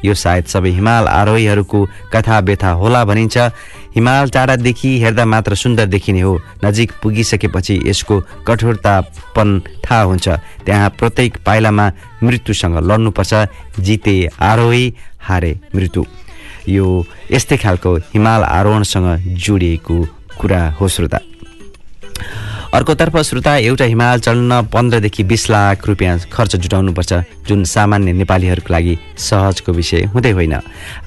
यो 0.04 0.14
सायद 0.14 0.44
सबै 0.46 0.70
हिमाल 0.70 1.08
आरोहीहरूको 1.10 1.84
कथा 2.14 2.38
व्यथा 2.38 2.70
होला 2.78 3.04
भनिन्छ। 3.04 3.38
हिमाल 3.98 4.30
टाढादेखि 4.30 4.90
हेर्दा 5.02 5.24
मात्र 5.26 5.54
सुन्दर 5.54 5.86
देखिने 5.86 6.20
हो। 6.20 6.38
नजिक 6.64 6.92
पुगिसकेपछि 7.02 7.80
यसको 7.84 8.20
कठोरतापन 8.46 9.60
थाहा 9.82 10.02
हुन्छ। 10.02 10.28
त्यहाँ 10.62 10.90
प्रत्येक 10.98 11.42
पाइलामा 11.46 11.90
मृत्युसँग 12.22 12.78
लड्नुपर्छ। 12.86 13.34
जिते 13.82 14.16
आरोही 14.38 14.94
हारे 15.20 15.52
मृत्यु। 15.74 16.06
यो 16.68 16.86
यस्तै 17.30 17.56
खालको 17.56 17.96
हिमाल 18.14 18.42
आरोहणसँग 18.44 19.08
जोडिएको 19.44 19.96
कुरा 20.40 20.62
हो 20.80 20.88
श्रोता। 20.88 21.18
अर्कोतर्फ 22.74 23.16
श्रोता 23.24 23.56
एउटा 23.56 23.84
हिमाल 23.84 24.20
चढ्न 24.20 24.60
पन्ध्रदेखि 24.72 25.24
बिस 25.24 25.48
लाख 25.50 25.86
रुपियाँ 25.88 26.18
खर्च 26.32 26.56
जुटाउनुपर्छ 26.56 27.12
जुन 27.48 27.64
सामान्य 27.64 28.12
नेपालीहरूको 28.12 28.72
लागि 28.72 28.96
सहजको 29.18 29.72
विषय 29.72 30.02
हुँदै 30.12 30.30
होइन। 30.30 30.54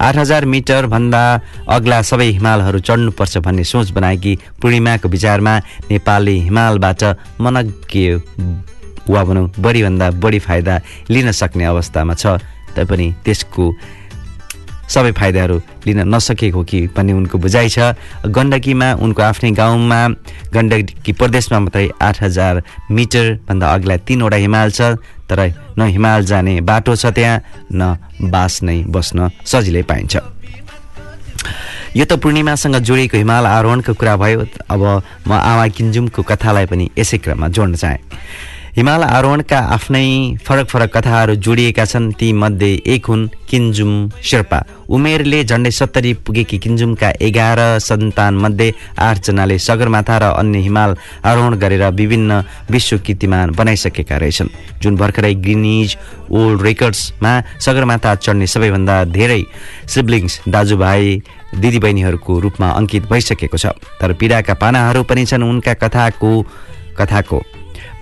आठ 0.00 0.16
हजार 0.16 0.44
मिटरभन्दा 0.44 1.22
अग्ला 1.68 2.00
सबै 2.02 2.28
हिमालहरू 2.38 2.78
चढ्नुपर्छ 2.80 3.38
भन्ने 3.38 3.64
सोच 3.64 3.90
बनाएकी 3.90 4.32
पूर्णिमाको 4.60 5.08
विचारमा 5.08 5.54
नेपालले 5.90 6.34
हिमालबाट 6.50 7.02
मनज्ञ 7.40 8.14
वा 9.08 9.22
भनौँ 9.24 9.50
बढीभन्दा 9.58 10.10
बढी 10.18 10.38
फाइदा 10.38 10.80
लिन 11.10 11.30
सक्ने 11.32 11.64
अवस्थामा 11.64 12.14
छ। 12.14 12.26
तैपनि 12.74 13.06
त्यसको 13.24 13.64
सबै 14.92 15.12
फाइदाहरू 15.12 15.56
लिन 15.86 16.00
नसकेको 16.14 16.62
कि 16.64 16.80
भन्ने 16.96 17.12
उनको 17.12 17.38
बुझाइ 17.38 17.68
छ। 17.68 17.78
गण्डकीमा 18.28 18.88
उनको 19.00 19.22
आफ्नै 19.22 19.50
गाउँमा 19.56 20.00
गण्डकी 20.54 21.12
प्रदेशमा 21.12 21.58
मात्रै 21.64 21.88
आठ 22.02 22.22
हजार 22.22 22.62
मिटरभन्दा 22.90 23.66
अग्ला 23.74 23.96
तिनवटा 24.06 24.36
हिमाल 24.44 24.70
छ 24.70 24.80
तर 25.28 25.40
न 25.78 25.80
हिमाल 25.88 26.24
जाने 26.28 26.60
बाटो 26.60 26.96
छ 26.96 27.06
त्यहाँ 27.16 27.42
न 27.72 27.96
बास 28.30 28.62
नै 28.62 28.78
बस्न 28.84 29.30
सजिलै 29.44 29.82
पाइन्छ। 29.88 30.14
यो 31.96 32.04
त 32.04 32.12
पूर्णिमासँग 32.20 32.76
जोडिएको 32.88 33.16
हिमाल 33.16 33.46
आरोहणको 33.46 33.92
कुरा 33.96 34.16
भयो। 34.16 34.40
अब 34.68 34.82
म 35.28 35.30
आमा 35.32 35.66
किन्जुमको 35.76 36.22
कथालाई 36.22 36.66
पनि 36.66 36.84
यसै 36.98 37.18
क्रममा 37.24 37.48
जोड्न 37.48 37.74
चाहेँ। 37.76 38.00
हिमाल 38.76 39.02
आरोहणका 39.04 39.58
आफ्नै 39.74 40.06
फरक 40.44 40.68
फरक 40.68 40.90
कथाहरू 40.92 41.34
जोडिएका 41.44 41.84
छन् 41.84 42.08
ती 42.20 42.30
मध्ये 42.32 42.70
एक 42.88 43.06
हुन् 43.06 43.26
किन्जुम 43.48 43.92
शेर्पा। 44.24 44.60
उमेरले 44.88 45.42
झन्डै 45.44 45.70
सत्तरी 45.70 46.12
पुगेकी 46.24 46.58
किन्जुमका 46.58 47.10
एघार 47.20 47.60
सन्तान 47.78 48.34
मध्ये 48.40 48.70
आठजनाले 48.98 49.58
सगरमाथा 49.58 50.16
र 50.18 50.32
अन्य 50.40 50.58
हिमाल 50.58 50.96
आरोहण 51.20 51.54
गरेर 51.60 51.84
विभिन्न 51.92 52.40
विश्व 52.72 52.98
कीर्तिमान 53.04 53.50
बनाइसकेका 53.52 54.16
रहेछन्। 54.16 54.48
जुन 54.80 54.96
भर्खरै 54.96 55.34
ग्रिनिज 55.44 55.96
ओल्ड 56.32 56.62
रेकर्ड्समा 56.62 57.32
सगरमाथा 57.60 58.14
चढ्ने 58.24 58.46
सबैभन्दा 58.46 58.96
धेरै 59.12 59.42
सिब्लिङ्स 59.84 60.40
दाजुभाइ 60.48 61.20
दिदीबहिनीहरूको 61.60 62.40
रूपमा 62.40 62.68
अङ्कित 62.80 63.04
भइसकेको 63.12 63.56
छ। 63.58 63.76
तर 64.00 64.12
पीडाका 64.16 64.54
पानाहरू 64.56 65.02
पनि 65.04 65.28
छन् 65.28 65.44
उनका 65.44 65.74
कथाको 65.76 66.32
कथाको 66.96 67.40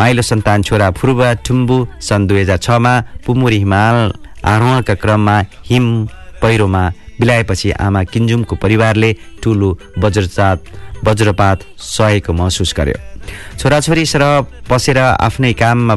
माइलो 0.01 0.23
सन्तान 0.23 0.63
छोरा 0.65 0.91
फुर्बा 0.97 1.33
ठुम्बु 1.45 1.77
सन् 2.01 2.27
दुई 2.29 2.41
हजार 2.41 2.59
छमा 2.65 2.93
पुमुरी 3.25 3.57
हिमाल 3.59 3.97
आरोहणका 4.49 4.95
क्रममा 4.97 5.37
हिम 5.69 5.87
पहिरोमा 6.43 6.83
बिलाएपछि 7.21 7.71
आमा 7.87 8.03
किन्जुमको 8.13 8.57
परिवारले 8.63 9.11
ठुलो 9.43 9.69
वज्रचात 10.01 10.59
वज्रपात 11.05 11.59
सहेको 11.77 12.33
महसुस 12.33 12.73
गर्यो। 12.79 12.97
छोराछोरी 13.61 14.05
सर 14.13 14.25
पसेर 14.71 14.99
आफ्नै 14.99 15.53
काममा 15.61 15.97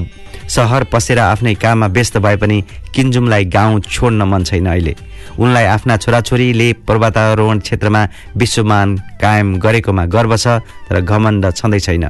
सहर 0.55 0.83
पसेर 0.91 1.19
आफ्नै 1.19 1.53
काममा 1.63 1.87
व्यस्त 1.95 2.17
भए 2.25 2.35
पनि 2.43 2.57
किन्जुमलाई 2.95 3.45
गाउँ 3.55 3.79
छोड्न 3.87 4.21
मन 4.27 4.43
छैन 4.43 4.67
अहिले। 4.67 4.95
उनलाई 5.39 5.65
आफ्ना 5.75 5.97
छोराछोरीले 6.03 6.67
पर्वतारोहण 6.87 7.59
क्षेत्रमा 7.63 8.03
विश्वमान 8.35 8.97
कायम 9.23 9.55
गरेकोमा 9.63 10.05
गर्व 10.15 10.35
छ 10.37 10.59
तर 10.91 11.01
घमण्ड 11.01 11.51
छँदै 11.55 11.79
छैन। 11.79 12.05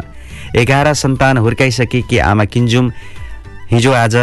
एघार 0.55 0.93
सन्तान 0.93 1.37
हुर्काइसकेकी 1.37 2.17
आमा 2.29 2.45
किन्जुम 2.45 2.91
हिजो 3.71 3.91
आज 3.91 4.15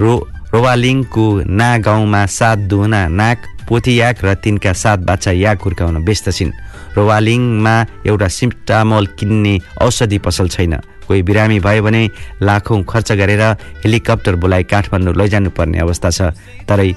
रो 0.00 0.14
रोवालिङको 0.54 1.24
ना 1.48 1.68
गाउँमा 1.78 2.24
सात 2.38 2.58
दुहुना 2.70 3.00
नाक 3.08 3.38
पोथी 3.68 3.94
याक 4.00 4.24
र 4.24 4.34
तिनका 4.44 4.72
सात 4.72 4.98
बाछा 5.08 5.30
याक 5.32 5.62
हुर्काउन 5.64 5.96
व्यस्त 6.04 6.30
छिन्। 6.30 6.52
रोवालिङमा 6.96 7.74
एउटा 8.06 8.28
सिम्टामोल 8.28 9.06
किन्ने 9.18 9.54
औषधि 9.82 10.18
पसल 10.18 10.48
छैन। 10.54 10.74
कोही 11.08 11.22
बिरामी 11.22 11.58
भयो 11.60 11.82
भने 11.82 12.02
लाखौँ 12.42 12.82
खर्च 12.84 13.12
गरेर 13.20 13.42
हेलिकप्टर 13.82 14.34
बोलाइ 14.36 14.62
काठमाडौँ 14.70 15.14
लैजानु 15.16 15.50
पर्ने 15.50 15.78
अवस्था 15.80 16.10
छ। 16.10 16.20
तरै 16.68 16.90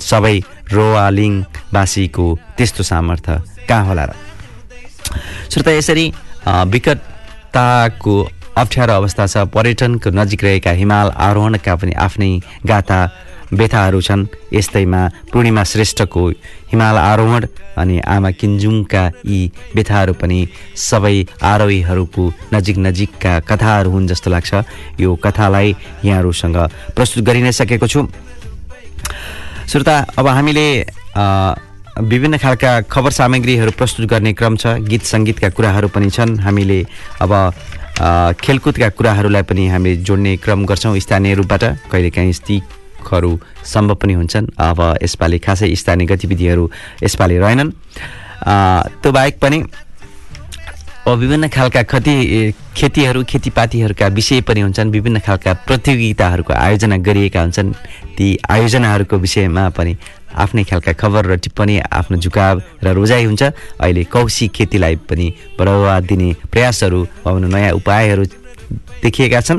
सबै 0.00 0.36
रोवालिङवासीको 0.74 2.26
त्यस्तो 2.56 2.82
सामर्थ्य 2.84 3.40
कहाँ 3.68 3.84
होला 3.86 4.04
र? 4.04 4.12
श्रोता 5.50 5.70
यसरी 5.72 6.06
अ, 6.46 6.64
विकटताको 7.56 8.16
अप्ठ्यारो 8.56 8.92
अवस्था 8.92 9.26
छ। 9.26 9.36
पर्यटनको 9.48 10.10
नजिक 10.10 10.44
रहेका 10.44 10.70
हिमाल 10.70 11.08
आरोहणका 11.16 11.74
पनि 11.76 11.92
आफ्नै 11.96 12.30
गाथा 12.66 13.00
व्यथाहरू 13.52 14.00
छन्। 14.00 14.26
यस्तैमा 14.52 15.00
पूर्णिमा 15.32 15.62
श्रेष्ठको 15.64 16.22
हिमाल 16.72 16.96
आरोहण 16.96 17.46
अनि 17.76 17.96
आमा 18.04 18.30
किन्जुङका 18.30 19.02
यी 19.24 19.40
व्यथाहरू 19.74 20.12
पनि 20.20 20.40
सबै 20.76 21.16
आरोहीहरूको 21.42 22.24
नजिक 22.54 22.76
नजिकका 22.78 23.32
कथाहरू 23.40 23.90
हुन् 23.90 24.08
जस्तो 24.08 24.30
लाग्छ। 24.30 24.52
यो 25.00 25.14
कथालाई 25.16 25.76
यहाँहरूसँग 26.04 26.56
प्रस्तुत 26.96 27.24
गरि 27.24 27.40
नै 27.42 27.52
सकेको 27.52 27.86
छु। 27.86 28.00
श्रोता 29.68 29.96
अब 30.18 30.26
हामीले 30.28 30.66
विभिन्न 31.96 32.36
खालका 32.38 32.80
खबर 32.92 33.10
सामग्रीहरू 33.10 33.70
प्रस्तुत 33.72 34.06
गर्ने 34.08 34.32
क्रम 34.36 34.56
छ। 34.56 34.84
गीत 34.84 35.02
सङ्गीतका 35.02 35.48
कुराहरू 35.56 35.88
पनि 35.88 36.10
छन्। 36.12 36.38
हामीले 36.44 36.84
अब 37.24 37.32
खेलकुदका 38.36 38.88
कुराहरूलाई 38.92 39.42
पनि 39.48 39.66
हामीले 39.68 39.96
जोड्ने 40.04 40.36
क्रम 40.36 40.64
गर्छौँ 40.68 40.98
स्थानीय 41.00 41.34
रूपबाट। 41.40 41.64
कहिलेकाहीँ 41.88 42.32
स्टिकहरू 42.32 43.32
सम्भव 43.64 43.94
पनि 43.96 44.12
हुन्छन्। 44.12 44.46
अब 44.60 44.80
यसपालि 45.02 45.38
खासै 45.40 45.74
स्थानीय 45.74 46.06
गतिविधिहरू 46.06 46.64
यसपालि 47.02 47.38
रहेनन्। 47.38 47.70
त्यो 49.00 49.12
बाहेक 49.12 49.40
पनि 49.40 49.64
विभिन्न 51.14 51.48
खालका 51.48 51.82
खती 51.82 52.14
खेतीहरू 52.76 53.22
खेतीपातीहरूका 53.24 54.06
विषय 54.08 54.40
पनि 54.42 54.60
हुन्छन् 54.60 54.90
विभिन्न 54.90 55.18
खालका 55.22 55.52
प्रतियोगिताहरूको 55.66 56.52
आयोजना 56.52 56.96
गरिएका 56.98 57.40
हुन्छन्। 57.40 57.72
ती 58.18 58.26
आयोजनाहरूको 58.50 59.16
विषयमा 59.16 59.68
पनि 59.70 59.96
आफ्नै 60.34 60.64
खालका 60.64 60.92
खबर 60.92 61.26
र 61.26 61.36
टिप्पणी 61.38 61.78
आफ्नो 61.78 62.16
झुकाव 62.18 62.62
र 62.82 62.92
रोजाइ 62.92 63.24
हुन्छ। 63.24 63.42
अहिले 63.78 64.04
कौशी 64.04 64.48
खेतीलाई 64.50 64.96
पनि 65.06 65.26
बढावा 65.58 65.94
दिने 66.10 66.28
प्रयासहरू 66.52 67.00
वा 67.24 67.38
नयाँ 67.38 67.72
उपायहरू 67.78 68.24
देखिएका 69.02 69.40
छन्। 69.40 69.58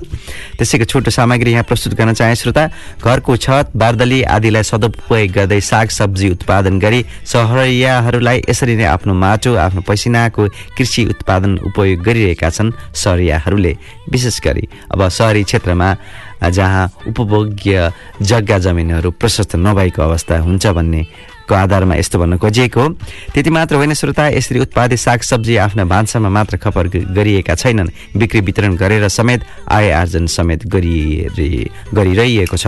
त्यसैको 0.58 0.86
छोटो 0.86 1.12
सामग्री 1.12 1.52
यहाँ 1.52 1.64
प्रस्तुत 1.64 1.94
गर्न 1.94 2.14
चाहे 2.14 2.36
श्रोता 2.36 2.64
घरको 3.00 3.36
छत 3.38 3.72
बार्दली 3.76 4.22
आदिलाई 4.28 4.64
सदुपयोग 4.64 5.32
गर्दै 5.32 5.60
साग 5.62 5.90
सब्जी 5.90 6.30
उत्पादन 6.30 6.80
गरी 6.80 7.06
सहरियाहरूलाई 7.26 8.42
यसरी 8.50 8.76
नै 8.76 8.86
आफ्नो 8.86 9.14
माटो 9.14 9.56
आफ्नो 9.56 9.82
पसिनाको 9.88 10.48
कृषि 10.78 11.06
उत्पादन 11.14 11.58
उपयोग 11.68 12.04
गरिरहेका 12.04 12.50
छन् 12.50 12.72
सहरियाहरूले। 12.94 13.74
विशेष 14.12 14.40
गरी 14.44 14.68
अब 14.92 15.08
सहरी 15.10 15.44
क्षेत्रमा 15.44 15.90
जहाँ 16.38 16.86
उपभोग्य 17.08 17.92
जग्गा 18.22 18.58
जमिनहरू 18.60 19.12
प्रशस्त 19.12 19.56
नभएको 19.58 20.02
अवस्था 20.02 20.38
हुन्छ 20.40 20.68
भन्ने 20.68 21.02
को 21.48 21.56
आधारमा 21.56 21.96
यस्तो 21.96 22.20
भन्न 22.20 22.38
खोजिएको 22.38 22.82
हो। 22.82 22.88
त्यति 23.34 23.50
मात्र 23.50 23.76
होइन 23.76 23.94
श्रोता 23.94 24.28
यसरी 24.30 24.60
उत्पादित 24.60 25.00
सागसब्जी 25.00 25.56
आफ्ना 25.58 25.86
भान्सामा 25.86 26.30
मात्र 26.30 26.58
खपर 26.58 26.88
गरिएका 27.10 27.56
छैनन्। 27.56 27.90
बिक्री 28.18 28.42
वितरण 28.42 28.76
गरेर 28.76 29.08
समेत 29.10 29.42
आय 29.72 29.92
आर्जन 29.92 30.26
समेत 30.28 30.68
गरिरहेको 30.68 32.58
छ। 32.58 32.68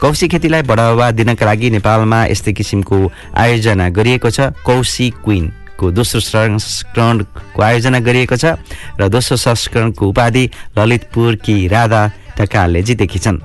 कौशी 0.00 0.28
खेतीलाई 0.28 0.62
बढावा 0.62 1.10
दिनका 1.12 1.46
लागि 1.46 1.70
नेपालमा 1.70 2.24
यस्तै 2.26 2.52
किसिमको 2.52 2.98
आयोजना 3.34 3.88
गरिएको 3.88 4.30
छ। 4.30 4.52
कौशी 4.66 5.10
क्विन 5.22 5.52
को 5.78 5.90
दोस्रो 5.92 6.20
संस्करणको 6.20 7.62
आयोजना 7.62 7.98
गरिएको 8.00 8.36
छ 8.36 8.56
र 9.00 9.08
दोस्रो 9.08 9.36
संस्करणको 9.36 10.08
उपाधि 10.08 10.44
ललितपुरकी 10.78 11.56
राधा 11.68 12.02
ढकालले 12.40 12.82
जितेकी 12.82 13.18
छन्। 13.18 13.38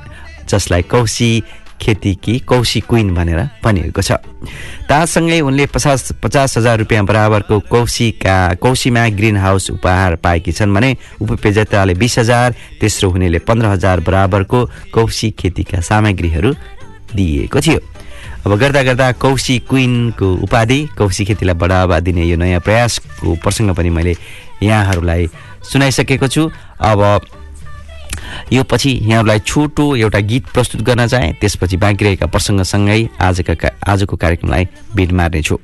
जसलाई 0.47 0.81
कौशी 0.83 1.31
खेतीकी 1.81 2.37
कौशी 2.45 2.79
क्विन 2.81 3.13
भनेर 3.15 3.39
भनिएको 3.63 4.01
छ। 4.01 4.11
तासँगै 4.89 5.39
उनले 5.41 5.65
पचास 5.65 6.11
पचास 6.23 6.57
हजार 6.57 6.77
रुपियाँ 6.79 7.05
बराबरको 7.05 7.59
कौशीका 7.69 8.37
कौशीमा 8.61 9.07
ग्रिन 9.17 9.37
हाउस 9.37 9.69
उपहार 9.71 10.15
पाएकी 10.23 10.51
छन् 10.51 10.73
भने 10.73 10.95
उपविजेताले 11.21 11.93
बिस 11.93 12.19
हजार 12.19 12.55
तेस्रो 12.81 13.09
हुनेले 13.09 13.39
पन्ध्र 13.41 13.67
हजार 13.67 13.99
बराबरको 14.01 14.59
कौशी 14.93 15.31
खेतीका 15.33 15.81
सामग्रीहरू 15.81 16.53
दिइएको 17.15 17.59
थियो। 17.59 17.79
अब 18.45 18.57
गर्दा 18.57 18.81
गर्दा 18.83 19.11
कौशी 19.21 19.57
क्विनको 19.69 20.27
उपाधि 20.45 20.79
कौशी 20.97 21.25
खेतीलाई 21.25 21.55
बढावा 21.55 21.99
दिने 21.99 22.23
यो 22.25 22.37
नयाँ 22.37 22.61
प्रयासको 22.61 23.35
प्रसङ्ग 23.43 23.75
पनि 23.77 23.89
मैले 23.89 24.15
यहाँहरूलाई 24.63 25.29
सुनाइसकेको 25.63 26.27
छु। 26.27 26.49
अब 26.81 27.01
यो 28.53 28.63
पछि 28.63 28.91
यहाँहरूलाई 29.01 29.39
छोटो 29.39 29.95
एउटा 29.95 30.19
गीत 30.19 30.45
प्रस्तुत 30.53 30.81
गर्न 30.81 31.07
चाहे 31.07 31.31
त्यसपछि 31.33 31.77
बाँकी 31.77 32.05
रहेका 32.05 32.25
प्रसङ्गसँगै 32.27 33.01
आजका 33.21 33.69
आजको 33.87 34.15
कार्यक्रमलाई 34.17 34.67
बिड 34.95 35.11
मार्नेछु। 35.11 35.59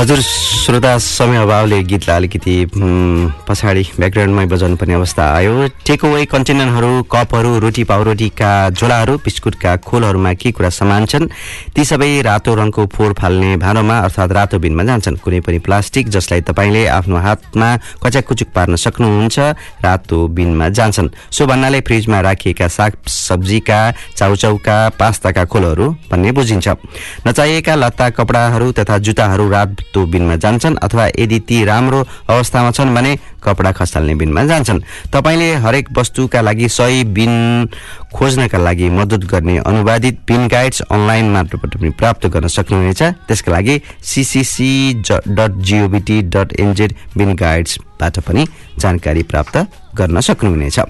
हजुर 0.00 0.20
श्रोता 0.70 0.98
समय 0.98 1.36
अभावले 1.36 1.82
गीतलाई 1.82 2.16
अलिकति 2.16 2.54
पछाडि 3.46 3.82
ब्याकग्राउन्डमै 3.98 4.44
बजाउनु 4.46 4.76
पर्ने 4.78 4.94
अवस्था 4.94 5.24
आयो। 5.34 5.66
टेकअवे 5.82 6.24
कन्टेनरहरू 6.30 6.90
कपहरू 7.10 7.58
रोटी 7.58 7.84
पाउरोटीका 7.90 8.50
झोलाहरू 8.70 9.16
बिस्कुटका 9.18 9.74
खोलहरूमा 9.82 10.32
के 10.38 10.50
कुरा 10.54 10.70
समान 10.70 11.06
छन् 11.10 11.26
ती 11.74 11.84
सबै 11.84 12.10
रातो 12.22 12.54
रङको 12.54 12.86
फोहोर 12.86 13.12
फाल्ने 13.18 13.56
भाँडोमा 13.58 13.96
अर्थात् 13.98 14.32
रातो 14.32 14.58
बिनमा 14.62 14.84
जान्छन्। 14.86 15.16
कुनै 15.18 15.40
पनि 15.42 15.58
प्लास्टिक 15.58 16.08
जसलाई 16.08 16.40
तपाईँले 16.46 16.86
आफ्नो 16.86 17.16
हातमा 17.18 17.68
कच्याकुचुक 18.06 18.48
पार्न 18.54 18.76
सक्नुहुन्छ 18.78 19.38
रातो 19.82 20.18
बिनमा 20.30 20.68
जान्छन्। 20.70 21.10
सो 21.34 21.46
भन्नाले 21.50 21.80
फ्रिजमा 21.82 22.20
राखिएका 22.30 22.68
साग 22.70 22.92
सब्जीका 23.10 23.80
चाउचाउका 24.14 24.78
पास्ताका 24.94 25.44
खोलहरू 25.50 25.90
भन्ने 26.10 26.30
बुझिन्छ। 26.30 26.68
नचाहिएका 27.26 27.74
लत्ता 27.74 28.10
कपडाहरू 28.14 28.72
तथा 28.78 28.98
जुत्ताहरू 29.02 29.50
रातो 29.50 30.06
बिनमा 30.06 30.36
जान्छन् 30.60 30.76
अथवा 30.84 31.06
यदि 31.18 31.38
ती 31.48 31.64
राम्रो 31.64 32.00
अवस्थामा 32.28 32.70
छन् 32.70 32.94
भने 32.94 33.16
कपडा 33.40 33.72
खसाल्ने 33.72 34.14
बिनमा 34.14 34.44
जान्छन्। 34.44 34.80
तपाईँले 35.12 35.48
हरेक 35.64 35.88
वस्तुका 35.96 36.40
लागि 36.40 36.68
सही 36.68 37.04
बिन 37.16 37.68
खोज्नका 38.12 38.58
लागि 38.58 38.88
मद्दत 38.90 39.24
गर्ने 39.24 39.56
अनुवादित 39.64 40.20
बिन 40.28 40.48
गाइड्स 40.48 40.80
अनलाइन 40.82 41.30
मार्फत 41.32 41.76
पनि 41.76 41.90
प्राप्त 41.90 42.26
गर्न 42.26 42.48
सक्नुहुनेछ। 42.48 43.02
त्यसका 43.28 43.52
लागि 43.52 43.80
CCC 44.04 44.72
dot 45.00 45.52
GOVT 45.64 46.20
dot 46.28 46.52
NZ 46.60 46.94
bin 47.16 47.34
गाइड्सबाट 47.34 48.18
पनि 48.20 48.46
जानकारी 48.78 49.22
प्राप्त 49.22 49.56
गर्न 49.96 50.20
सक्नुहुनेछ। 50.20 50.80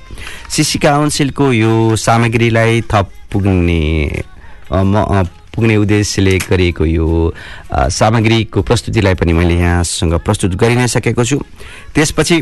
सिसी 0.50 0.78
काउन्सिलको 0.78 1.52
यो 1.52 1.96
सामग्रीलाई 1.96 2.80
थप 2.90 3.11
पुग्ने 3.33 3.83
पुग्ने 5.61 5.77
उद्देश्यले 5.77 6.38
गरिएको 6.49 6.85
यो 6.88 7.07
सामग्रीको 7.68 8.62
प्रस्तुतिलाई 8.64 9.14
पनि 9.20 9.33
मैले 9.37 9.61
यहाँसँग 9.61 10.14
प्रस्तुत 10.25 10.57
गरि 10.57 10.77
नै 10.81 10.88
सकेको 10.88 11.25
छु। 11.25 11.37
त्यसपछि 11.92 12.40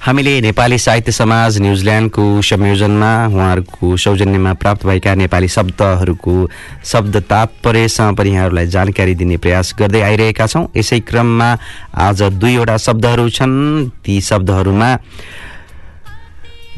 हामीले 0.00 0.40
नेपाली 0.40 0.78
साहित्य 0.78 1.12
समाज 1.12 1.58
न्युजिल्यान्डको 1.60 2.24
संयोजनमा 2.40 3.12
उहाँहरूको 3.28 3.96
सौजन्यमा 3.96 4.52
प्राप्त 4.56 4.86
भएका 4.86 5.14
नेपाली 5.14 5.48
शब्दहरूको 5.48 6.34
शब्द 6.80 7.16
तात्पर्यसँग 7.28 8.16
पनि 8.16 8.30
यहाँहरूलाई 8.32 8.66
जानकारी 8.72 9.14
दिने 9.14 9.36
प्रयास 9.36 9.74
गर्दै 9.78 10.00
आइरहेका 10.00 10.46
छौँ। 10.46 10.64
यसै 10.72 11.00
क्रममा 11.04 11.50
आज 11.92 12.22
दुईवटा 12.40 12.76
शब्दहरू 12.88 13.28
छन्। 13.28 13.54
ती 14.00 14.20
शब्दहरूमा 14.24 14.90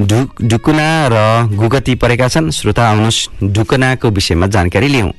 ढु 0.01 0.19
ढुकुना 0.49 0.87
र 1.13 1.17
गुगती 1.57 1.95
परेका 2.01 2.29
छन्। 2.29 2.51
श्रोता 2.51 2.89
आउनुहोस् 2.89 3.21
ढुकुनाको 3.45 4.09
विषयमा 4.11 4.47
जानकारी 4.47 4.89
लिउँ। 4.89 5.13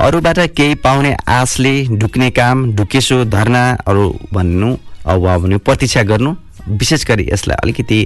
अरूबाट 0.00 0.38
केही 0.56 0.74
पाउने 0.82 1.14
आशले 1.28 1.72
ढुक्ने 1.98 2.30
काम 2.30 2.56
ढुकेसो 2.74 3.24
धर्ना 3.26 3.62
अरू 3.86 4.04
भन्नु 4.34 4.70
अब 5.06 5.26
भने 5.42 5.56
प्रतीक्षा 5.58 6.02
गर्नु 6.02 6.34
विशेष 6.68 7.04
गरी 7.06 7.28
यसलाई 7.32 7.56
अलिकति 7.62 7.98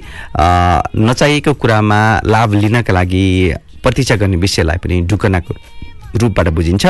नचाहिएको 0.97 1.53
कुरामा 1.53 1.99
लाभ 2.25 2.53
लिनका 2.53 2.93
लागि 2.93 3.25
प्रतीक्षा 3.83 4.15
गर्ने 4.15 4.37
विषयलाई 4.37 4.77
पनि 4.77 5.01
ढुकनाको 5.09 5.53
रूपबाट 6.21 6.47
बुझिन्छ। 6.49 6.85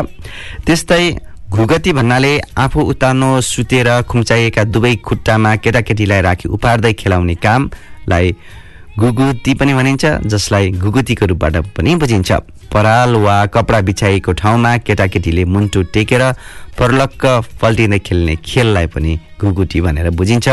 त्यस्तै 0.66 1.06
घुगती 1.50 1.92
भन्नाले 1.94 2.34
आफू 2.58 2.82
उतानो 2.92 3.30
सुतेर 3.42 3.90
खुम्चाइएका 4.10 4.64
दुवै 4.64 4.96
खुट्टामा 5.06 5.56
केटाकेटीलाई 5.64 6.22
राखी 6.22 6.50
उपार्दै 6.50 6.94
खेलाउने 6.94 7.36
कामलाई 7.36 8.36
गुगुती 9.00 9.54
पनि 9.58 9.74
भनिन्छ 9.74 10.06
जसलाई 10.30 10.70
गुगुतीको 10.78 11.26
रूपबाट 11.26 11.56
पनि 11.74 11.96
बुझिन्छ। 11.98 12.32
पराल 12.70 13.16
वा 13.16 13.46
कपडा 13.50 13.80
बिछाइएको 13.90 14.32
ठाउँमा 14.34 14.72
केटाकेटीले 14.86 15.46
मुन्टु 15.46 15.82
टेकेर 15.94 16.24
परलक्क 16.78 17.26
पल्टिँदै 17.62 18.00
खेल्ने 18.00 18.36
खेललाई 18.46 18.88
पनि 18.94 19.14
गुगुटी 19.42 19.82
भनेर 19.82 20.10
बुझिन्छ 20.14 20.48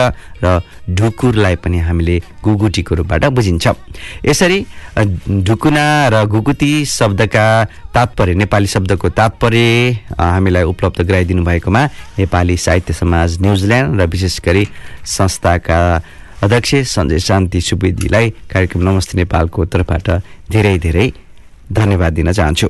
र 0.45 0.61
ढुकुरलाई 0.89 1.57
पनि 1.61 1.79
हामीले 1.85 2.17
गुगुटीको 2.45 2.95
रूपबाट 2.95 3.25
बुझिन्छ। 3.29 3.67
यसरी 4.25 4.59
ढुकुना 5.45 5.85
र 6.09 6.25
गुगुती 6.25 6.85
शब्दका 6.85 7.47
तात्पर्य 7.93 8.35
नेपाली 8.41 8.67
शब्दको 8.67 9.09
तात्पर्य 9.21 9.65
हामीलाई 10.17 10.65
उपलब्ध 10.65 11.01
गराइदिनु 11.01 11.45
भएकोमा 11.45 11.83
नेपाली 12.19 12.57
साहित्य 12.57 12.93
समाज 12.95 13.41
न्युजिल्यान्ड 13.43 14.01
र 14.01 14.07
विशेष 14.09 14.41
गरी 14.45 14.65
संस्थाका 15.05 15.81
अध्यक्ष 16.43 16.75
सञ्जय 16.89 17.19
शान्ति 17.21 17.61
सुवेदीलाई 17.61 18.31
कार्यक्रम 18.53 18.83
नमस्ते 18.83 19.17
नेपालको 19.17 19.65
तर्फबाट 19.73 20.09
धेरै 20.51 20.79
धेरै 20.79 21.07
धन्यवाद 21.73 22.13
दिन 22.13 22.33
चाहन्छु। 22.33 22.69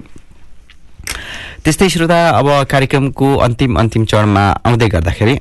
त्यस्तै 1.65 1.89
श्रोता 1.89 2.19
अब 2.31 2.49
कार्यक्रमको 2.67 3.29
अन्तिम 3.47 3.79
अन्तिम 3.81 4.05
चरणमा 4.11 4.45
आउँदै 4.67 4.89
गर्दाखेरि 4.89 5.37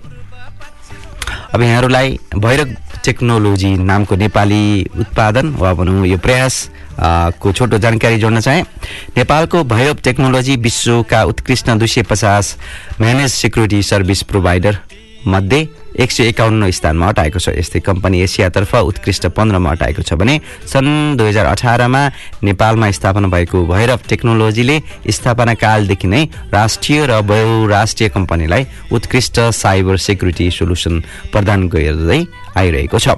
अब 1.53 1.61
यहाँहरूलाई 1.61 2.17
भैरव 2.37 2.75
टेक्नोलोजी 3.05 3.71
नामको 3.81 4.15
नेपाली 4.15 4.61
उत्पादन 4.99 5.49
वा 5.57 5.73
भनौँ 5.73 6.05
यो 6.07 6.17
प्रयास 6.21 6.69
को 7.41 7.51
छोटो 7.51 7.77
जानकारी 7.81 8.19
जोड्न 8.19 8.39
चाहे। 8.39 8.61
नेपालको 9.17 9.63
भैरव 9.73 10.05
टेक्नोलोजी 10.05 10.55
विश्वका 10.61 11.23
उत्कृष्ट 11.33 11.69
दुई 11.71 11.87
सय 11.87 12.03
पचास 12.05 12.55
म्यानेज 13.01 13.31
सेक्युरिटी 13.33 13.81
सर्भिस 13.89 14.23
प्रोभाइडर 14.29 14.77
मध्ये 15.27 15.67
एक 15.95 16.11
सय 16.11 16.27
एकाउन्न 16.27 16.69
स्थानमा 16.69 17.07
हटाएको 17.07 17.39
छ। 17.39 17.49
यस्तै 17.57 17.79
कम्पनी 17.81 18.21
एसियातर्फ 18.21 18.75
उत्कृष्ट 18.75 19.25
पन्ध्रमा 19.33 19.71
हटाएको 19.71 20.01
छ 20.01 20.13
भने 20.13 20.39
सन् 20.67 21.17
दुई 21.17 21.27
हजार 21.27 21.45
अठारमा 21.47 22.01
नेपालमा 22.43 22.91
स्थापना 22.91 23.27
भएको 23.27 23.65
भैरव 23.65 23.99
टेक्नोलोजीले 24.09 24.77
स्थापना 25.09 25.53
कालदेखि 25.57 26.07
नै 26.07 26.23
राष्ट्रिय 26.53 27.05
र 27.05 27.21
बहुराष्ट्रिय 27.25 28.09
कम्पनीलाई 28.09 28.65
उत्कृष्ट 28.91 29.39
साइबर 29.55 29.97
सेक्युरिटी 29.97 30.49
सोल्युसन 30.51 30.95
प्रदान 31.33 31.67
गर्दै 31.67 32.21
आइरहेको 32.57 32.99
छ। 32.99 33.17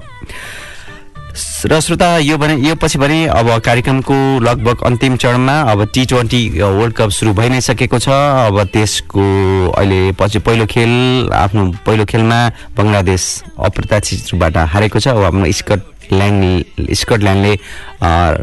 र 1.32 1.80
श्रोता 1.80 2.06
यो 2.18 2.36
भने 2.38 2.54
यो 2.68 2.74
पछि 2.74 2.98
भने 2.98 3.26
अब 3.32 3.48
कार्यक्रमको 3.64 4.14
लगभग 4.44 4.82
अन्तिम 4.84 5.16
चरणमा 5.16 5.54
अब 5.72 5.84
टी 5.94 6.04
ट्वेन्टी 6.06 6.42
वर्ल्ड 6.60 6.94
कप 6.94 7.10
सुरु 7.10 7.32
भइ 7.34 7.48
नै 7.48 7.60
सकेको 7.60 7.98
छ। 7.98 8.08
अब 8.08 8.62
देशको 8.72 9.24
अहिले 9.70 10.12
पछि 10.12 10.38
पहिलो 10.44 10.66
खेल 10.66 10.92
आफ्नो 11.32 11.64
पहिलो 11.86 12.04
खेलमा 12.04 12.38
बङ्गलादेश 12.76 13.24
अप्रत्याशित 13.58 14.32
रूपबाट 14.32 14.56
हारेको 14.72 14.98
छ। 15.00 15.08
अब 15.08 15.24
आफ्नो 15.24 15.52
स्कटल्यान्ड 15.52 16.92
स्कटल्यान्डले 16.92 17.54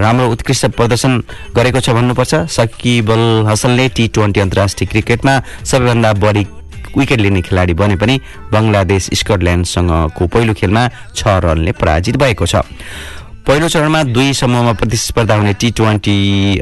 राम्रो 0.01 0.29
उत्कृष्ट 0.31 0.65
प्रदर्शन 0.73 1.23
गरेको 1.55 1.79
छ 1.79 1.89
भन्नुपर्छ। 1.93 2.35
सकिब 2.49 3.11
अल 3.11 3.25
हसनले 3.49 3.87
टी 3.93 4.07
ट्वेन्टी 4.17 4.39
अन्तर्राष्ट्रिय 4.39 4.87
क्रिकेटमा 4.91 5.41
सबैभन्दा 5.63 6.13
बढी 6.25 6.43
विकेट 6.97 7.19
लिने 7.19 7.41
खेलाडी 7.41 7.73
बने 7.73 7.95
पनि 7.95 8.19
बङ्गलादेश 8.51 9.09
स्कटल्यान्डसँगको 9.13 10.27
पहिलो 10.27 10.53
खेलमा 10.53 10.87
छ 11.15 11.27
रनले 11.45 11.71
पराजित 11.75 12.17
भएको 12.17 12.45
छ। 12.45 12.55
पहिलो 13.47 13.67
चरणमा 13.69 14.03
दुई 14.13 14.33
समूहमा 14.33 14.73
प्रतिस्पर्धा 14.73 15.35
हुने 15.35 15.53
टी 15.53 15.71
ट्वेन्टी 15.71 16.17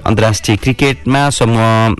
अन्तर्राष्ट्रिय 0.05 0.57
क्रिकेटमा 0.57 1.29
समूह 1.29 1.95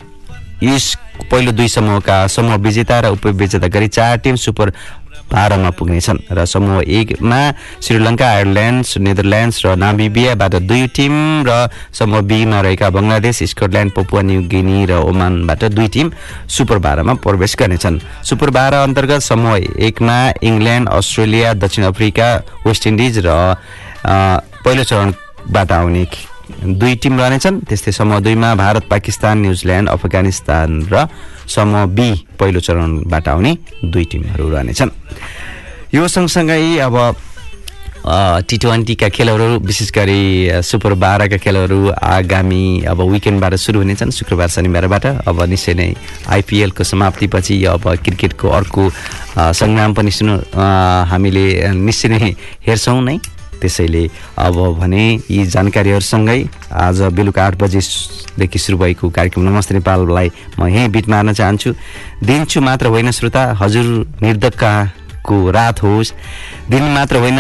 यस 0.64 0.86
पहिलो 1.32 1.52
दुई 1.52 1.68
समूहका 1.68 2.16
समूह 2.28 2.56
विजेता 2.64 3.00
र 3.00 3.10
उपविजेता 3.12 3.68
गरी 3.68 3.88
चार 3.88 4.18
टिम 4.24 4.36
सुपर 4.36 4.72
बाह्रमा 5.28 5.70
पुग्नेछन् 5.76 6.20
र 6.32 6.46
समूह 6.46 6.82
एकमा 6.90 7.40
श्रीलङ्का 7.82 8.28
आयरल्यान्ड 8.28 8.86
नेदरल्यान्ड्स 9.00 9.58
र 9.66 9.76
नामिबियाबाट 9.76 10.54
दुई 10.64 10.88
टिम 10.96 11.16
र 11.44 11.52
समूह 11.92 12.22
बीमा 12.24 12.62
रहेका 12.62 12.90
Bangladesh 12.90 13.44
Scotland 13.52 13.92
Papua 13.94 14.22
New 14.22 14.42
Guinea 14.48 14.86
र 14.86 15.02
ओमानबाट 15.04 15.64
दुई 15.74 15.88
टिम 15.90 16.12
सुपर 16.50 16.78
बाह्रमा 16.80 17.14
प्रवेश 17.20 17.56
गर्नेछन् 17.60 18.00
सुपर 18.24 18.50
बाह्र 18.52 18.84
अन्तर्गत 18.84 19.22
समूह 19.24 19.84
एकमा 19.84 20.18
इङ्ल्यान्ड 20.44 20.90
अस्ट्रेलिया 20.92 21.54
दक्षिण 21.58 21.84
अफ्रिका 21.86 22.30
वेस्ट 22.66 22.88
इन्डिज 22.88 23.20
र 23.26 23.36
पहिलो 24.08 24.84
चरणबाट 24.86 25.72
आउने 25.74 26.06
दुई 26.64 26.96
टिम 27.02 27.20
रहनेछन्। 27.20 27.60
त्यस्तै 27.68 27.92
समूह 27.92 28.20
दुईमा 28.26 28.50
भारत 28.56 28.84
पाकिस्तान 28.90 29.38
न्युजिल्यान्ड 29.42 29.90
अफगानिस्तान 29.90 30.70
र 30.92 31.08
समूह 31.48 31.86
बी 31.98 32.10
पहिलो 32.40 32.60
चरणबाट 32.60 33.28
आउने 33.28 33.52
दुई 33.84 34.06
टिमहरू 34.12 34.50
रहनेछन्। 34.50 34.92
यो 35.96 36.08
सँगसँगै 36.08 36.78
अब 36.88 36.96
टी 38.08 38.58
ट्वेन्टीका 38.64 39.08
खेलहरू 39.12 39.60
विशेष 39.68 39.92
गरी 39.92 40.24
सुपर 40.64 40.94
बाह्रका 40.96 41.38
खेलहरू 41.44 41.92
आगामी 41.92 42.88
अब 42.88 43.02
विकेन्डबाट 43.12 43.54
सुरु 43.60 43.80
हुनेछन्। 43.84 44.12
शुक्रबार 44.16 44.48
शनिबारबाट 44.48 45.06
अब 45.28 45.42
निश्चय 45.44 45.74
नै 45.76 45.90
आइपिएलको 46.32 46.84
समाप्तिपछि 46.84 47.56
अब 47.68 47.84
क्रिकेटको 48.00 48.48
अर्को 48.48 48.84
सङ्ग्राम 49.36 49.94
पनि 49.94 50.12
सुन्नु 50.12 50.36
अ, 50.40 50.66
हामीले 51.12 51.46
निश्चय 51.76 52.08
नै 52.08 52.32
हेर्छौँ 52.64 53.02
नै। 53.04 53.18
त्यसैले 53.62 54.04
अब 54.38 54.56
भने 54.80 55.04
यी 55.32 55.46
जानकारीहरूसँगै 55.46 56.40
आज 56.72 57.02
बेलुका 57.14 57.46
आठ 57.46 57.56
बजेदेखि 57.58 58.60
सुरु 58.60 58.78
भएको 58.78 59.10
कार्यक्रम 59.10 59.44
नमस्ते 59.50 59.74
नेपाललाई। 59.76 60.32
म 60.60 60.68
यहीँ 60.68 60.90
बिट 60.90 61.08
मार्न 61.10 61.34
चाहन्छु। 61.34 61.74
दिन्छु 62.24 62.62
मात्र 62.62 62.88
होइन 62.88 63.12
श्रोता 63.12 63.44
हजुर 63.62 63.86
निर्धक्काको 64.22 65.38
रात 65.52 65.84
होस्। 65.84 66.14
दिन 66.70 66.84
मात्र 66.94 67.18
होइन 67.18 67.40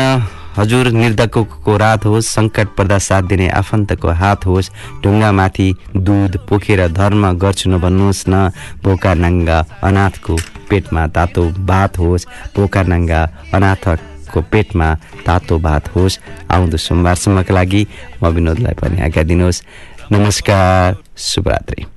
हजुर 0.57 0.89
निर्धक्कको 0.91 1.77
रात 1.77 2.05
होस्। 2.05 2.27
सङ्कट 2.27 2.67
पर्दा 2.77 2.97
साथ 2.97 3.23
दिने 3.29 3.49
आफन्तको 3.49 4.09
हात 4.09 4.45
होस्। 4.45 4.71
ढुङ्गामाथि 5.03 5.69
दुध 5.95 6.37
पोखेर 6.49 6.87
धर्म 6.89 7.31
गर्छु 7.37 7.69
नभन्नुहोस् 7.69 8.25
न 8.29 8.49
भोका 8.83 9.13
नाङ्गा 9.13 9.59
अनाथको 9.83 10.37
पेटमा 10.69 11.07
तातो 11.13 11.43
भात 11.69 11.97
होस्। 11.99 12.27
भोका 12.55 12.83
नाङ्गा 12.83 13.21
अनाथको 14.27 14.41
पेटमा 14.51 14.93
तातो 15.25 15.59
भात 15.59 15.95
होस् 15.95 16.19
आउँदो 16.51 16.77
सोमबारसम्मका 16.77 17.53
लागि 17.53 17.87
म 18.21 18.27
विनोदलाई 18.27 18.75
पनि 18.75 19.01
आज्ञा 19.01 19.23
दिनुहोस्। 19.23 19.63
नमस्कार 20.11 20.95
शुभरात्री। 21.17 21.96